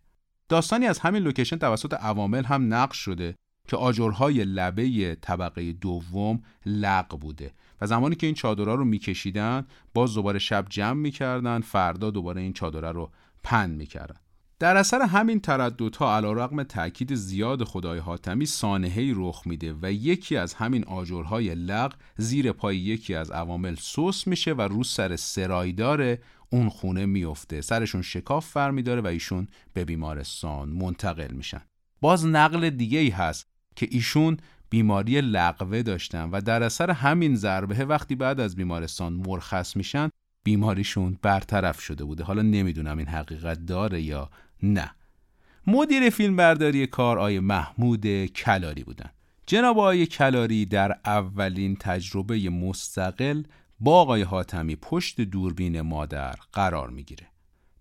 داستانی 0.50 0.86
از 0.86 1.00
همین 1.00 1.24
لوکیشن 1.24 1.58
توسط 1.58 1.94
عوامل 1.94 2.44
هم 2.44 2.74
نقش 2.74 2.98
شده 2.98 3.36
که 3.68 3.78
آجرهای 3.78 4.44
لبه 4.46 5.16
طبقه 5.22 5.74
دوم 5.74 6.44
لق 6.66 7.18
بوده 7.20 7.54
و 7.82 7.88
زمانی 7.88 8.16
که 8.16 8.28
این 8.28 8.36
چادرها 8.36 8.76
رو 8.76 8.86
میکشیدن 8.86 9.68
باز 9.94 10.14
دوباره 10.14 10.40
شب 10.40 10.66
جمع 10.70 11.00
می‌کردن 11.00 11.62
فردا 11.62 12.12
دوباره 12.12 12.42
این 12.42 12.54
چادره 12.54 12.92
رو 12.92 13.12
پن 13.44 13.70
می‌کردن. 13.70 14.20
در 14.60 14.78
اثر 14.78 15.02
همین 15.02 15.40
ترددها 15.40 16.16
علیرغم 16.16 16.64
تاکید 16.64 17.16
زیاد 17.16 17.64
خدای 17.64 18.00
حاتمی 18.00 18.46
سانحه‌ای 18.46 19.14
رخ 19.16 19.42
میده 19.46 19.76
و 19.82 19.92
یکی 19.92 20.38
از 20.38 20.54
همین 20.54 20.84
آجرهای 20.84 21.56
لق 21.56 21.94
زیر 22.18 22.52
پای 22.52 22.78
یکی 22.78 23.16
از 23.16 23.32
عوامل 23.32 23.76
سوس 23.76 24.28
میشه 24.28 24.54
و 24.54 24.62
رو 24.62 24.84
سر 24.84 25.16
سرایدار 25.16 26.18
اون 26.50 26.70
خونه 26.70 27.06
میفته 27.06 27.62
سرشون 27.62 28.02
شکاف 28.02 28.48
فر 28.48 28.72
میداره 28.72 29.02
و 29.02 29.08
ایشون 29.08 29.48
به 29.74 29.86
بیمارستان 29.86 30.70
منتقل 30.70 31.32
میشن. 31.32 31.62
باز 32.02 32.26
نقل 32.26 32.70
دیگه 32.70 33.00
ای 33.00 33.10
هست 33.10 33.48
که 33.76 33.88
ایشون 33.92 34.38
بیماری 34.70 35.22
لقوه 35.22 35.82
داشتن 35.82 36.30
و 36.30 36.42
در 36.42 36.64
اثر 36.64 36.92
همین 36.92 37.36
ضربه 37.36 37.86
وقتی 37.86 38.16
بعد 38.16 38.40
از 38.40 38.56
بیمارستان 38.56 39.14
مرخص 39.14 39.76
میشن 39.76 40.10
بیماریشون 40.44 41.18
برطرف 41.22 41.82
شده 41.82 42.04
بوده. 42.04 42.24
حالا 42.24 42.42
نمی‌دونم 42.42 42.98
این 42.98 43.08
حقیقت 43.08 43.66
داره 43.66 44.02
یا 44.02 44.30
نه. 44.64 44.92
مدیر 45.68 46.10
فیلم 46.10 46.36
برداری 46.36 46.88
کار 46.88 47.20
آیه 47.20 47.40
محمود 47.40 48.26
کلاری 48.26 48.84
بودن. 48.84 49.10
جناب 49.46 49.80
آقای 49.80 50.06
کلاری 50.06 50.66
در 50.66 51.00
اولین 51.06 51.76
تجربه 51.76 52.50
مستقل 52.50 53.44
با 53.80 54.02
آقای 54.02 54.22
حاتمی 54.22 54.76
پشت 54.76 55.22
دوربین 55.22 55.82
مادر 55.82 56.36
قرار 56.54 56.90
می‌گیره. 56.90 57.28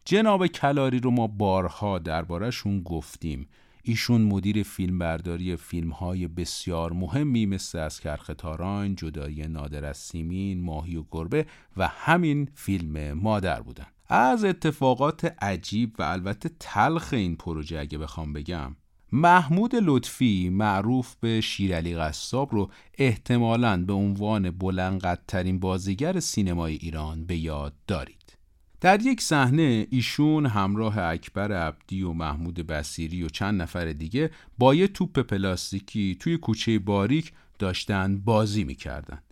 جناب 0.05 0.47
کلاری 0.47 1.01
رو 1.01 1.11
ما 1.11 1.27
بارها 1.27 1.99
دربارهشون 1.99 2.83
گفتیم. 2.83 3.49
ایشون 3.83 4.21
مدیر 4.23 4.63
فیلمبرداری 4.63 5.57
فیلم 5.57 5.91
های 5.91 6.29
بسیار 6.29 6.93
مهمی 6.93 7.47
مثل 7.47 7.79
از 7.79 8.01
کرختاران، 8.01 8.95
جدایی 8.95 9.49
نادر 9.49 9.85
از 9.85 9.97
سیمین، 9.97 10.61
ماهی 10.61 10.97
و 10.97 11.05
گربه 11.11 11.47
و 11.77 11.89
همین 11.89 12.49
فیلم 12.55 13.13
مادر 13.13 13.61
بودن. 13.61 13.87
از 14.09 14.45
اتفاقات 14.45 15.25
عجیب 15.43 15.95
و 15.99 16.03
البته 16.03 16.51
تلخ 16.61 17.13
این 17.13 17.37
پروژه 17.37 17.79
اگه 17.79 17.99
بخوام 17.99 18.33
بگم 18.33 18.77
محمود 19.13 19.75
لطفی 19.75 20.49
معروف 20.49 21.15
به 21.21 21.41
شیرعلی 21.41 21.97
قصاب 21.97 22.53
رو 22.53 22.71
احتمالاً 22.99 23.85
به 23.85 23.93
عنوان 23.93 24.51
بلندقدرترین 24.51 25.59
بازیگر 25.59 26.21
سینمای 26.21 26.75
ایران 26.75 27.27
به 27.27 27.37
یاد 27.37 27.75
دارید. 27.87 28.37
در 28.81 29.03
یک 29.03 29.21
صحنه 29.21 29.87
ایشون 29.91 30.47
همراه 30.47 30.99
اکبر 30.99 31.53
عبدی 31.53 32.03
و 32.03 32.13
محمود 32.13 32.55
بسیری 32.55 33.23
و 33.23 33.29
چند 33.29 33.63
نفر 33.63 33.85
دیگه 33.85 34.31
با 34.59 34.75
یه 34.75 34.89
توپ 34.89 35.19
پلاستیکی 35.19 36.17
توی 36.21 36.37
کوچه 36.37 36.79
باریک 36.79 37.33
داشتن 37.59 38.19
بازی 38.19 38.65
می‌کردن. 38.65 39.23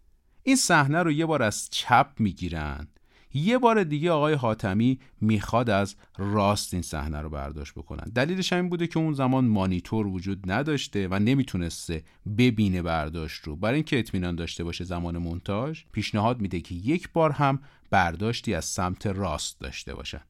این 0.42 0.56
صحنه 0.56 1.02
رو 1.02 1.12
یه 1.12 1.26
بار 1.26 1.42
از 1.42 1.70
چپ 1.70 2.10
می‌گیرن 2.18 2.88
یه 3.34 3.58
بار 3.58 3.84
دیگه 3.84 4.10
آقای 4.10 4.34
حاتمی 4.34 5.00
می‌خواد 5.20 5.70
از 5.70 5.96
راست 6.18 6.74
این 6.74 6.82
صحنه 6.82 7.20
رو 7.20 7.30
برداشت 7.30 7.74
بکنن. 7.74 8.12
دلیلش 8.14 8.52
این 8.52 8.68
بوده 8.68 8.86
که 8.86 8.98
اون 8.98 9.12
زمان 9.12 9.44
مانیتور 9.44 10.06
وجود 10.06 10.52
نداشته 10.52 11.08
و 11.08 11.18
نمی‌تونسته 11.18 12.04
ببینه 12.38 12.82
برداشت 12.82 13.42
رو. 13.42 13.56
برای 13.56 13.74
اینکه 13.74 13.98
اطمینان 13.98 14.36
داشته 14.36 14.64
باشه 14.64 14.84
زمان 14.84 15.18
مونتاژ 15.18 15.82
پیشنهاد 15.92 16.40
میده 16.40 16.60
که 16.60 16.74
یک 16.74 17.12
بار 17.12 17.30
هم 17.30 17.60
برداشتی 17.90 18.54
از 18.54 18.64
سمت 18.64 19.06
راست 19.06 19.60
داشته 19.60 19.94
باشن. 19.94 20.20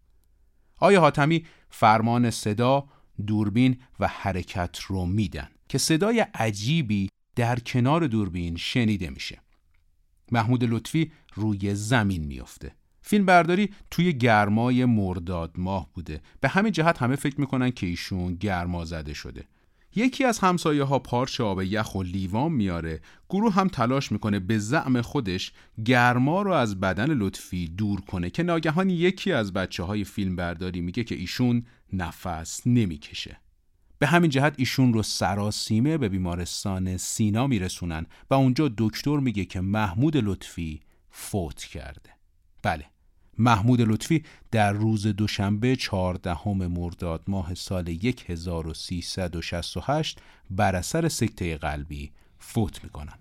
آقای 0.76 0.96
حاتمی 0.96 1.46
فرمان 1.70 2.30
صدا 2.30 2.88
دوربین 3.26 3.76
و 4.00 4.08
حرکت 4.08 4.78
رو 4.78 5.06
میدن 5.06 5.48
که 5.68 5.78
صدای 5.78 6.20
عجیبی 6.34 7.08
در 7.36 7.58
کنار 7.58 8.06
دوربین 8.06 8.56
شنیده 8.56 9.10
میشه. 9.10 9.40
محمود 10.32 10.64
لطفی 10.64 11.12
روی 11.34 11.74
زمین 11.74 12.24
میفته 12.24 12.72
فیلم 13.06 13.26
برداری 13.26 13.70
توی 13.90 14.12
گرمای 14.12 14.84
مرداد 14.84 15.54
ماه 15.56 15.88
بوده. 15.94 16.20
به 16.40 16.48
همین 16.48 16.72
جهت 16.72 17.02
همه 17.02 17.16
فکر 17.16 17.40
می‌کنن 17.40 17.70
که 17.70 17.86
ایشون 17.86 18.34
گرما 18.34 18.84
زده 18.84 19.14
شده. 19.14 19.44
یکی 19.96 20.24
از 20.24 20.38
همسایه 20.38 20.82
ها 20.82 20.98
پارچ 20.98 21.40
آب 21.40 21.62
یخ 21.62 21.94
و 21.94 22.02
لیوان 22.02 22.52
میاره. 22.52 23.00
گروه 23.28 23.52
هم 23.52 23.68
تلاش 23.68 24.12
می‌کنه 24.12 24.38
به 24.38 24.58
زعم 24.58 25.00
خودش 25.00 25.52
گرما 25.84 26.42
رو 26.42 26.52
از 26.52 26.80
بدن 26.80 27.10
لطفی 27.10 27.68
دور 27.68 28.00
کنه 28.00 28.30
که 28.30 28.42
ناگهان 28.42 28.90
یکی 28.90 29.32
از 29.32 29.52
بچه 29.52 29.82
های 29.82 30.04
فیلم 30.04 30.36
برداری 30.36 30.80
میگه 30.80 31.04
که 31.04 31.14
ایشون 31.14 31.66
نفس 31.92 32.66
نمی‌کشه. 32.66 33.40
به 33.98 34.06
همین 34.06 34.30
جهت 34.30 34.54
ایشون 34.56 34.92
رو 34.92 35.02
سراسیمه 35.02 35.98
به 35.98 36.08
بیمارستان 36.08 36.96
سینا 36.96 37.46
میرسونن 37.46 38.06
و 38.30 38.34
اونجا 38.34 38.70
دکتر 38.78 39.16
میگه 39.16 39.44
که 39.44 39.60
محمود 39.60 40.16
لطفی 40.16 40.80
فوت 41.10 41.64
کرده. 41.64 42.10
بله 42.62 42.93
محمود 43.38 43.80
لطفی 43.80 44.24
در 44.50 44.72
روز 44.72 45.06
دوشنبه 45.06 45.76
چهاردهم 45.76 46.66
مرداد 46.66 47.22
ماه 47.28 47.54
سال 47.54 47.88
1368 48.28 50.20
بر 50.50 50.76
اثر 50.76 51.08
سکته 51.08 51.56
قلبی 51.56 52.12
فوت 52.38 52.84
می‌کنن 52.84 53.18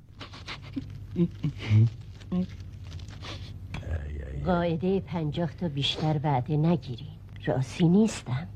قاعده 4.46 5.00
پنجاه 5.00 5.54
تا 5.54 5.68
بیشتر 5.68 6.20
وعده 6.24 6.58
نگیرین 6.58 7.08
راسی 7.46 7.88
نیستم. 7.88 8.48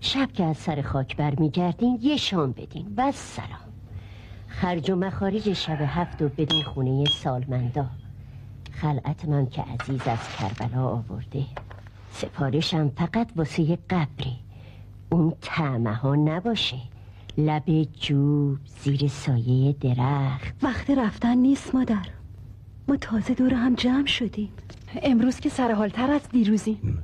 شب 0.00 0.32
که 0.32 0.44
از 0.44 0.56
سر 0.56 0.82
خاک 0.82 1.16
برمیگردین 1.16 1.98
یه 2.02 2.16
شام 2.16 2.52
بدین. 2.52 2.94
و 2.96 3.12
سلام. 3.12 3.72
خرج 4.48 4.90
و 4.90 4.96
مخارج 4.96 5.52
شب 5.52 5.78
هفت 5.80 6.22
و 6.22 6.28
بدین 6.28 6.62
خونه 6.62 7.04
سالمندا. 7.22 7.90
خلعت 8.72 9.24
من 9.24 9.46
که 9.46 9.62
عزیز 9.62 10.08
از 10.08 10.18
کربلا 10.38 10.88
آورده. 10.88 11.44
سفارشم 12.12 12.88
فقط 12.88 13.30
واسه 13.36 13.78
قبری. 13.90 14.36
اون 15.10 15.32
تعمه 15.40 15.94
ها 15.94 16.14
نباشه. 16.14 16.76
لب 17.38 17.82
جو 18.00 18.56
زیر 18.66 19.08
سایه 19.08 19.72
درخت. 19.72 20.54
وقت 20.62 20.90
رفتن 20.90 21.36
نیست 21.36 21.74
مادر. 21.74 22.06
ما 22.88 22.96
تازه 22.96 23.34
دور 23.34 23.54
هم 23.54 23.74
جمع 23.74 24.06
شدیم. 24.06 24.52
امروز 25.02 25.40
که 25.40 25.48
سرحالتر 25.48 26.10
از 26.10 26.28
دیروزیم. 26.28 27.02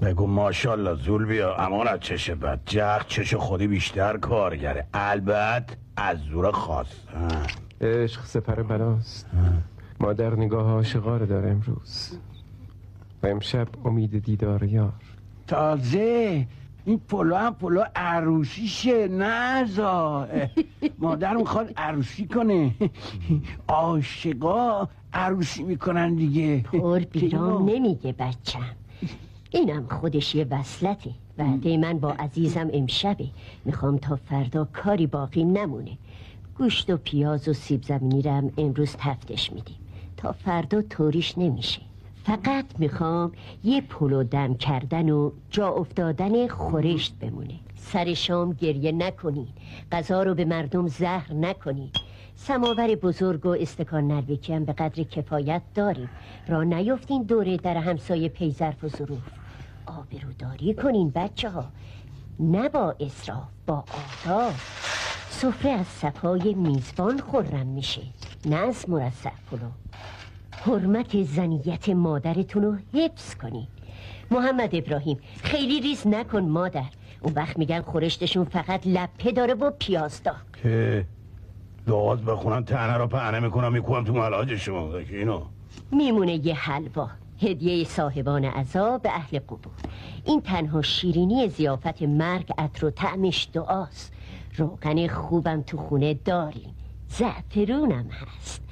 بگو 0.00 0.26
ماشالله 0.26 0.94
زول 0.94 1.24
بیا. 1.24 1.56
امان 1.56 1.88
از 1.88 2.00
چش 2.00 2.30
بد. 2.30 2.60
جخ 2.66 3.06
چش 3.06 3.34
خودی 3.34 3.66
بیشتر 3.66 4.16
کارگره. 4.16 4.86
البته 4.94 5.76
از 5.96 6.18
زور 6.18 6.52
خاص. 6.52 6.86
عشق 7.80 8.24
سپر 8.24 8.62
بلاست. 8.62 9.26
مادر 10.02 10.34
نگاه 10.34 10.70
عاشقاره 10.70 11.26
داره 11.26 11.50
امروز 11.50 12.18
و 13.22 13.26
امشب 13.26 13.68
امید 13.84 14.24
دیدار 14.24 14.64
یار. 14.64 14.92
تازه 15.46 16.46
این 16.84 16.98
پلو 16.98 17.36
هم 17.36 17.54
پلو 17.54 17.84
عروسیشه 17.96 19.08
نزا 19.08 20.28
مادر 20.98 21.36
می‌خواد 21.36 21.72
عروسی 21.76 22.26
کنه. 22.26 22.74
عاشقا 23.68 24.88
عروسی 25.12 25.62
می‌کنن 25.62 26.14
دیگه. 26.14 26.60
پر 26.62 26.98
بیرام 26.98 27.70
نمیگه 27.70 28.12
بچم. 28.12 28.76
اینم 29.50 29.86
خودش 29.88 30.34
یه 30.34 30.46
وصلته. 30.50 31.10
وعده 31.38 31.76
من 31.76 31.98
با 31.98 32.12
عزیزم 32.12 32.70
امشبه. 32.72 33.26
می‌خوام 33.64 33.98
تا 33.98 34.16
فردا 34.16 34.64
کاری 34.64 35.06
باقی 35.06 35.44
نمونه. 35.44 35.98
گوشت 36.58 36.90
و 36.90 36.96
پیاز 36.96 37.48
و 37.48 37.52
سیب 37.52 37.82
زمینی 37.82 38.22
رم 38.22 38.52
امروز 38.58 38.96
تفتش 38.98 39.52
میدیم. 39.52 39.76
تا 40.22 40.32
فردا 40.32 40.82
طوریش 40.82 41.38
نمیشه. 41.38 41.82
فقط 42.24 42.64
می‌خوام 42.78 43.32
یه 43.64 43.80
پلو 43.80 44.22
دم 44.22 44.54
کردن 44.54 45.10
و 45.10 45.30
جا 45.50 45.68
افتادن 45.68 46.48
خورشت 46.48 47.14
بمونه. 47.20 47.54
سر 47.76 48.14
شام 48.14 48.52
گریه 48.52 48.92
نکنین 48.92 49.48
غذا 49.92 50.22
رو 50.22 50.34
به 50.34 50.44
مردم 50.44 50.88
زهر 50.88 51.32
نکنین 51.34 51.90
سماور 52.36 52.94
بزرگ 52.94 53.46
و 53.46 53.48
استکان 53.48 54.08
نروکی 54.08 54.52
هم 54.52 54.64
به 54.64 54.72
قدر 54.72 55.02
کفایت 55.02 55.62
داریم. 55.74 56.10
را 56.48 56.62
نیفتین 56.62 57.22
دوره 57.22 57.56
در 57.56 57.76
همسایه 57.76 58.28
پیزرف 58.28 58.84
و 58.84 58.88
ظروف. 58.88 59.22
آبروداری 59.86 60.74
کنین 60.74 61.10
بچه 61.10 61.50
ها 61.50 61.64
نه 62.40 62.68
با 62.68 62.94
اصراف 63.00 63.48
با 63.66 63.84
آداب. 64.24 64.52
سفره 65.42 65.70
از 65.70 65.86
صفای 65.86 66.54
میزبان 66.54 67.18
خورم 67.18 67.66
میشه. 67.66 68.02
نه 68.46 68.56
از 68.56 68.90
مرصع 68.90 69.30
پلو 69.50 69.68
حرمت 70.50 71.22
زنیت 71.22 71.88
مادرتون 71.88 72.62
رو 72.62 72.76
حفظ 72.94 73.34
کنین 73.34 73.66
محمد 74.30 74.74
ابراهیم 74.74 75.18
خیلی 75.42 75.80
ریز 75.80 76.06
نکن 76.06 76.40
مادر. 76.40 76.84
اون 77.20 77.32
وقت 77.34 77.58
میگن 77.58 77.80
خورشتشون 77.80 78.44
فقط 78.44 78.86
لپه 78.86 79.32
داره 79.32 79.54
و 79.54 79.70
پیازدا 79.78 80.34
که 80.62 81.06
دعاد 81.86 82.24
بخونم 82.24 82.64
تنه 82.64 82.96
رو 82.96 83.06
پهنه 83.06 83.40
می‌کنم 83.40 83.72
می‌کنم 83.72 84.04
تو 84.04 84.12
ملاجشون 84.12 84.94
اینو؟ 84.94 85.42
میمونه 85.92 86.46
یه 86.46 86.54
حلوا. 86.54 87.08
هدیه 87.42 87.84
صاحبان 87.84 88.44
عذا 88.44 88.98
به 88.98 89.10
اهل 89.10 89.38
قبور. 89.38 89.72
این 90.24 90.40
تنها 90.40 90.82
شیرینی 90.82 91.48
زیافت 91.48 92.02
مرگ 92.02 92.52
عطر 92.58 92.86
و 92.86 92.90
طعمش 92.90 93.48
دعاست. 93.52 94.12
روغن 94.56 95.06
خوبم 95.08 95.62
تو 95.62 95.76
خونه 95.76 96.14
داریم 96.14 96.74
زعفرونم 97.08 98.06
هست. 98.10 98.62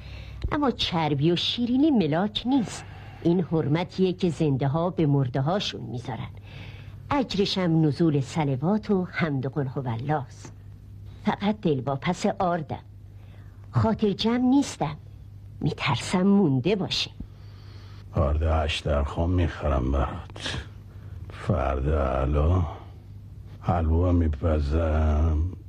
اما 0.51 0.71
چربی 0.71 1.31
و 1.31 1.35
شیرینی 1.35 1.91
ملاک 1.91 2.43
نیست. 2.45 2.85
این 3.23 3.41
حرمتیه 3.41 4.13
که 4.13 4.29
زنده 4.29 4.67
ها 4.67 4.89
به 4.89 5.05
مرده 5.05 5.41
هاشون 5.41 5.81
می‌ذارن. 5.81 6.29
اجرشم 7.11 7.85
نزول 7.85 8.19
سلوات 8.19 8.91
و 8.91 9.07
حمد 9.11 9.45
قل 9.45 9.67
فقط 11.25 11.61
دل 11.61 11.81
با 11.81 11.95
پس 11.95 12.25
آردم. 12.25 12.83
خاطر 13.71 14.11
جمع 14.11 14.37
نیستم. 14.49 14.97
میترسم 15.61 16.23
مونده 16.23 16.75
باشه 16.75 17.11
آرده 18.15 18.55
هشت 18.55 19.03
خام 19.03 19.29
می‌خرم 19.29 19.91
برات. 19.91 20.57
فردا 21.29 22.05
علا 22.05 22.61
حلوا 23.61 24.11
میپزم. 24.11 25.60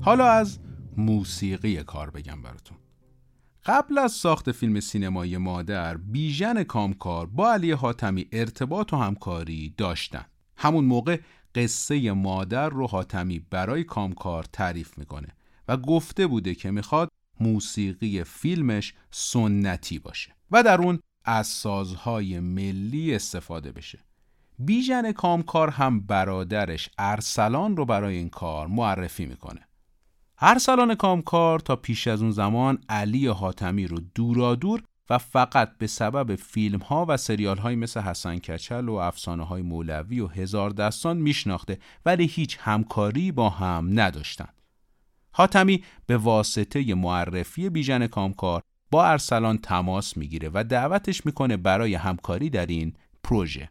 حالا 0.00 0.26
از 0.26 0.58
موسیقی 0.96 1.82
کار 1.82 2.10
بگم 2.10 2.42
براتون. 2.42 2.76
قبل 3.64 3.98
از 3.98 4.12
ساخت 4.12 4.52
فیلم 4.52 4.80
سینمایی 4.80 5.36
مادر 5.36 5.96
بیژن 5.96 6.62
کامکار 6.62 7.26
با 7.26 7.52
علی 7.52 7.72
حاتمی 7.72 8.28
ارتباط 8.32 8.92
و 8.92 8.96
همکاری 8.96 9.74
داشتن. 9.76 10.24
همون 10.56 10.84
موقع 10.84 11.20
قصه 11.54 12.12
مادر 12.12 12.68
رو 12.68 12.86
حاتمی 12.86 13.38
برای 13.38 13.84
کامکار 13.84 14.44
تعریف 14.52 14.98
می‌کنه 14.98 15.28
و 15.68 15.76
گفته 15.76 16.26
بوده 16.26 16.54
که 16.54 16.70
می‌خواد 16.70 17.08
موسیقی 17.40 18.24
فیلمش 18.24 18.94
سنتی 19.10 19.98
باشه 19.98 20.34
و 20.50 20.62
در 20.62 20.80
اون 20.80 20.98
از 21.24 21.46
سازهای 21.46 22.40
ملی 22.40 23.14
استفاده 23.14 23.72
بشه 23.72 23.98
بیژن 24.58 25.12
کامکار 25.12 25.70
هم 25.70 26.00
برادرش 26.00 26.90
ارسلان 26.98 27.76
رو 27.76 27.84
برای 27.84 28.16
این 28.16 28.28
کار 28.28 28.66
معرفی 28.66 29.26
می‌کنه 29.26 29.60
ارسلان 30.38 30.94
کامکار 30.94 31.60
تا 31.60 31.76
پیش 31.76 32.06
از 32.06 32.22
اون 32.22 32.30
زمان 32.30 32.78
علی 32.88 33.26
حاتمی 33.26 33.86
رو 33.86 34.00
دورادور 34.14 34.82
و 35.10 35.18
فقط 35.18 35.78
به 35.78 35.86
سبب 35.86 36.34
فیلم 36.34 36.78
ها 36.78 37.06
و 37.08 37.16
سریال 37.16 37.58
های 37.58 37.76
مثل 37.76 38.00
حسن 38.00 38.38
کچل 38.38 38.88
و 38.88 38.94
افسانه 38.94 39.44
های 39.44 39.62
مولوی 39.62 40.20
و 40.20 40.26
هزار 40.26 40.70
دستان 40.70 41.16
میشناخته 41.16 41.78
ولی 42.06 42.26
هیچ 42.26 42.58
همکاری 42.60 43.32
با 43.32 43.50
هم 43.50 44.00
نداشتند. 44.00 44.54
حاتمی 45.32 45.84
به 46.06 46.16
واسطه 46.16 46.94
معرفی 46.94 47.70
بیژن 47.70 48.06
کامکار 48.06 48.62
با 48.90 49.06
ارسلان 49.06 49.58
تماس 49.58 50.16
می‌گیره 50.16 50.50
و 50.54 50.64
دعوتش 50.64 51.26
می‌کنه 51.26 51.56
برای 51.56 51.94
همکاری 51.94 52.50
در 52.50 52.66
این 52.66 52.92
پروژه. 53.24 53.68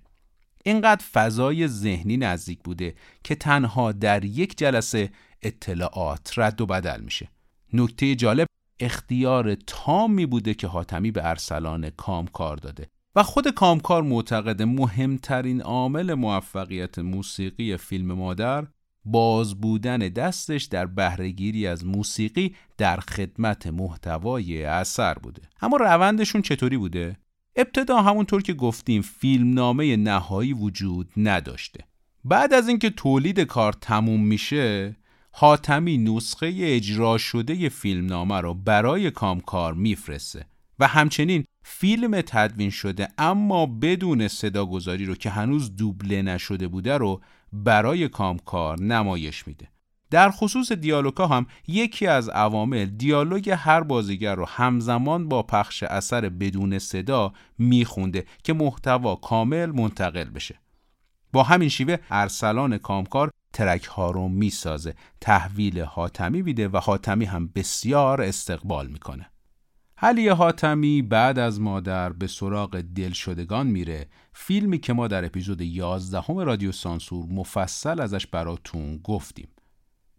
اینقدر 0.63 1.05
فضای 1.13 1.67
ذهنی 1.67 2.17
نزدیک 2.17 2.60
بوده 2.63 2.95
که 3.23 3.36
تنها 3.36 3.91
در 3.91 4.25
یک 4.25 4.58
جلسه 4.58 5.10
اطلاعات 5.41 6.34
رد 6.38 6.62
و 6.62 6.65
بدل 6.65 7.01
میشه. 7.01 7.29
نکته 7.73 8.15
جالب 8.15 8.47
اختیار 8.79 9.55
تامی 9.55 10.25
بوده 10.25 10.53
که 10.53 10.67
حاتمی 10.67 11.12
به 11.12 11.29
ارسلان 11.29 11.89
کامکار 11.89 12.58
داده 12.58 12.89
و 13.15 13.23
خود 13.23 13.47
کامکار 13.47 14.03
معتقد 14.03 14.62
مهمترین 14.62 15.62
عامل 15.62 16.13
موفقیت 16.13 16.99
موسیقی 16.99 17.77
فیلم 17.77 18.12
مادر 18.12 18.67
باز 19.12 19.62
بودن 19.62 19.98
دستش 19.98 20.63
در 20.63 20.86
بهرهگیری 20.86 21.67
از 21.67 21.86
موسیقی 21.86 22.56
در 22.78 23.00
خدمت 23.00 23.67
محتوای 23.67 24.63
اثر 24.63 25.13
بوده. 25.13 25.41
اما 25.62 25.78
روندشون 25.78 26.41
چطوری 26.41 26.78
بوده؟ 26.78 27.17
ابتدا 27.56 28.02
همونطور 28.02 28.41
که 28.41 28.54
گفتیم 28.54 29.02
فیلمنامه 29.02 29.95
نهایی 29.98 30.54
وجود 30.54 31.12
نداشته. 31.17 31.84
بعد 32.26 32.54
از 32.54 32.67
اینکه 32.67 32.89
تولید 32.89 33.39
کار 33.39 33.74
تموم 33.74 34.26
میشه 34.26 34.95
حاتمی 35.32 35.98
نسخه 35.98 36.54
اجرا 36.60 37.17
شده 37.17 37.69
فیلمنامه 37.69 38.41
رو 38.41 38.54
برای 38.54 39.12
کامکار 39.12 39.74
میفرسته 39.74 40.45
و 40.80 40.88
همچنین 40.88 41.45
فیلم 41.63 42.22
تدوین 42.22 42.69
شده 42.69 43.08
اما 43.17 43.65
بدون 43.65 44.28
صداگذاری 44.28 45.06
رو 45.06 45.15
که 45.15 45.30
هنوز 45.30 45.76
دوبله 45.76 46.22
نشده 46.22 46.67
بوده 46.67 46.98
رو 46.98 47.22
برای 47.54 48.08
کامکار 48.08 48.80
نمایش 48.80 49.48
میده. 49.48 49.68
در 50.12 50.32
خصوص 50.32 50.72
دیالوگا 50.72 51.28
هم 51.28 51.46
یکی 51.68 52.08
از 52.08 52.30
عوامل 52.30 52.86
دیالوگ 52.86 53.50
هر 53.50 53.82
بازیگر 53.82 54.36
رو 54.36 54.46
همزمان 54.46 55.30
با 55.30 55.44
پخش 55.44 55.84
اثر 55.84 56.30
بدون 56.30 56.80
صدا 56.80 57.34
میخونده 57.58 58.26
که 58.44 58.54
محتوا 58.54 59.16
کامل 59.16 59.66
منتقل 59.72 60.24
بشه. 60.24 60.60
با 61.34 61.44
همین 61.44 61.70
شیوه 61.70 61.98
ارسلان 62.10 62.78
کامکار 62.78 63.32
ترک 63.54 63.84
ها 63.84 64.12
رو 64.12 64.28
می‌سازه 64.28 64.94
تحویل 65.22 65.80
حاتمی 65.82 66.42
میده 66.42 66.68
و 66.68 66.78
حاتمی 66.78 67.26
هم 67.26 67.48
بسیار 67.56 68.22
استقبال 68.22 68.88
می‌کنه. 68.88 69.30
حلی 69.96 70.28
حاتمی 70.28 71.02
بعد 71.02 71.40
از 71.40 71.62
مادر 71.62 72.10
به 72.14 72.28
سراغ 72.28 72.82
دلشدگان 72.96 73.68
میره 73.68 74.08
فیلمی 74.41 74.80
که 74.80 74.93
ما 74.93 75.08
در 75.08 75.25
اپیزود 75.25 75.62
11 75.62 76.21
همه 76.21 76.43
رادیو 76.43 76.71
سانسور 76.71 77.25
مفصل 77.25 77.99
ازش 77.99 78.28
براتون 78.28 78.97
گفتیم. 78.97 79.47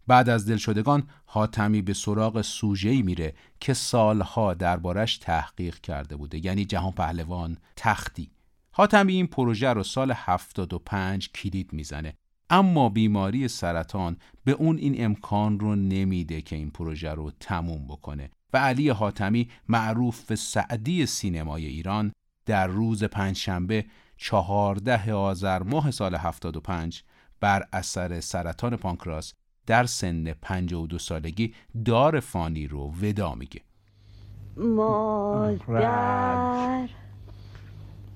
بعد 0.07 0.29
از 0.29 0.49
دلشدگان 0.49 1.03
حاتمی 1.25 1.81
به 1.81 1.93
سراغ 1.93 2.41
سوژه‌ای 2.41 3.01
میره 3.01 3.33
که 3.59 3.73
سالها 3.73 4.53
دربارش 4.53 5.17
تحقیق 5.17 5.79
کرده 5.79 6.15
بوده 6.15 6.45
یعنی 6.45 6.65
جهان 6.65 6.91
پهلوان 6.91 7.57
تختی. 7.75 8.31
حاتمی 8.71 9.13
این 9.13 9.27
پروژه 9.27 9.69
رو 9.69 9.83
سال 9.83 10.11
75 10.15 11.31
کلید 11.31 11.73
می‌زنه 11.73 12.13
اما 12.49 12.89
بیماری 12.89 13.47
سرطان 13.47 14.17
به 14.43 14.51
اون 14.51 14.77
این 14.77 15.05
امکان 15.05 15.59
رو 15.59 15.75
نمیده 15.75 16.41
که 16.41 16.55
این 16.55 16.71
پروژه 16.71 17.11
رو 17.11 17.31
تموم 17.39 17.87
بکنه. 17.87 18.29
و 18.53 18.57
علی 18.57 18.89
حاتمی 18.89 19.49
معروف 19.69 20.25
به 20.25 20.35
سعدی 20.35 21.05
سینمای 21.05 21.65
ایران 21.65 22.11
در 22.45 22.67
روز 22.67 23.03
پنجشنبه 23.03 23.85
چهارده 24.23 25.13
آذر 25.13 25.63
ماه 25.63 25.91
سال 25.91 26.15
75 26.15 27.03
بر 27.39 27.63
اثر 27.73 28.19
سرطان 28.19 28.75
پانکراس 28.75 29.33
در 29.65 29.85
سن 29.85 30.33
52 30.33 30.99
سالگی 30.99 31.53
دار 31.85 32.19
فانی 32.19 32.67
رو 32.67 32.91
ودا 33.01 33.35
میگه. 33.35 33.61
مادر. 34.57 35.69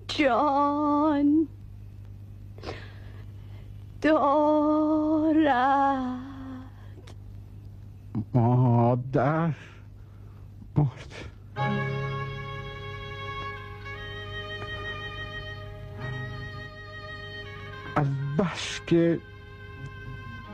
جان. 0.08 1.41
دارد. 4.02 5.92
مادر 8.34 9.54
مرد. 10.76 11.14
از 17.96 18.08
بس 18.38 18.82
که 18.88 19.20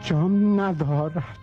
جان 0.04 0.60
ندارد. 0.60 1.38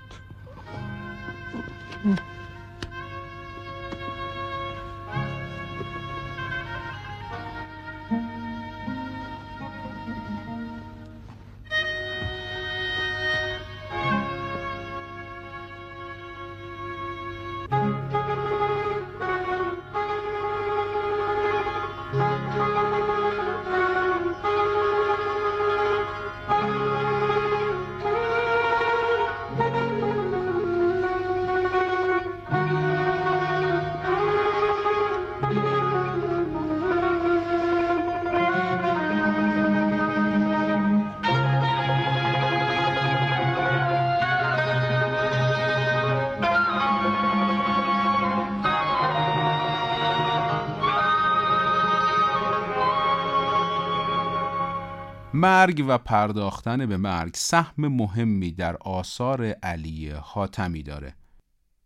مرگ 55.44 55.84
و 55.88 55.98
پرداختن 55.98 56.86
به 56.86 56.96
مرگ 56.96 57.34
سهم 57.34 57.88
مهمی 57.88 58.52
در 58.52 58.76
آثار 58.76 59.44
علی 59.44 60.10
حاتمی 60.10 60.82
داره. 60.82 61.14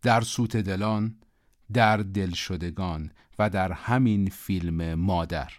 در 0.01 0.21
سوت 0.21 0.57
دلان 0.57 1.15
در 1.73 1.97
دلشدگان 1.97 3.11
و 3.39 3.49
در 3.49 3.71
همین 3.71 4.29
فیلم 4.29 4.93
مادر. 4.93 5.51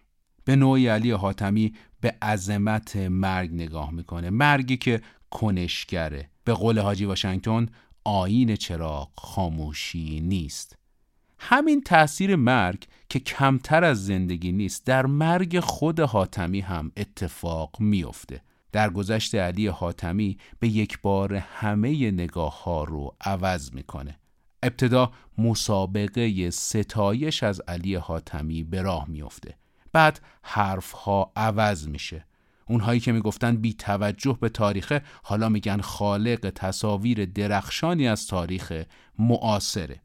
به 0.45 0.57
نوعی 0.57 0.89
علی 0.89 1.11
حاتمی 1.11 1.75
به 2.01 2.17
عظمت 2.23 2.97
مرگ 2.97 3.53
نگاه 3.55 3.91
می‌کنه. 3.91 4.31
مرگی 4.31 4.77
که 4.77 5.01
کنشگره. 5.31 6.31
به 6.45 6.53
قول 6.53 6.79
حاجی 6.79 7.05
واشنگتن 7.05 7.67
آین 8.05 8.57
چراغ 8.57 9.11
خاموشی 9.17 10.21
نیست. 10.21 10.80
همین 11.43 11.81
تاثیر 11.81 12.37
مرگ 12.37 12.87
که 13.09 13.21
کمتر 13.21 13.85
از 13.85 14.07
زندگی 14.07 14.53
نیست 14.53 14.87
در 14.87 15.07
مرگ 15.07 15.61
خود 15.61 16.01
حاتمی 16.01 16.61
هم 16.61 16.93
اتفاق 16.97 17.77
میافته. 17.81 18.43
در 18.73 18.91
گذشت 18.91 19.35
علی 19.35 19.67
حاتمی 19.67 20.39
به 20.59 20.69
یک 20.69 21.01
بار 21.01 21.35
همه 21.35 22.11
نگاه 22.11 22.63
ها 22.63 22.85
رو 22.85 23.17
عوض 23.21 23.73
می‌کنه. 23.73 24.19
ابتدا 24.63 25.13
مسابقه 25.39 26.51
ستایش 26.51 27.43
از 27.43 27.61
علی 27.61 27.95
حاتمی 27.95 28.65
به 28.65 28.83
راه 28.83 29.09
میافته. 29.09 29.55
بعد 29.93 30.21
حرف 30.43 30.93
ها 30.93 31.33
عوض 31.37 31.89
میشه. 31.89 32.27
اونهایی 32.67 33.01
که 33.01 33.13
می‌گفتن 33.13 33.57
بی 33.57 33.75
توجه 33.75 34.39
به 34.41 34.49
تاریخه 34.49 35.03
حالا 35.23 35.49
میگن 35.49 35.81
خالق 35.81 36.53
تصاویر 36.55 37.25
درخشانی 37.25 38.09
از 38.09 38.27
تاریخ 38.27 38.83
معاصره. 39.19 40.01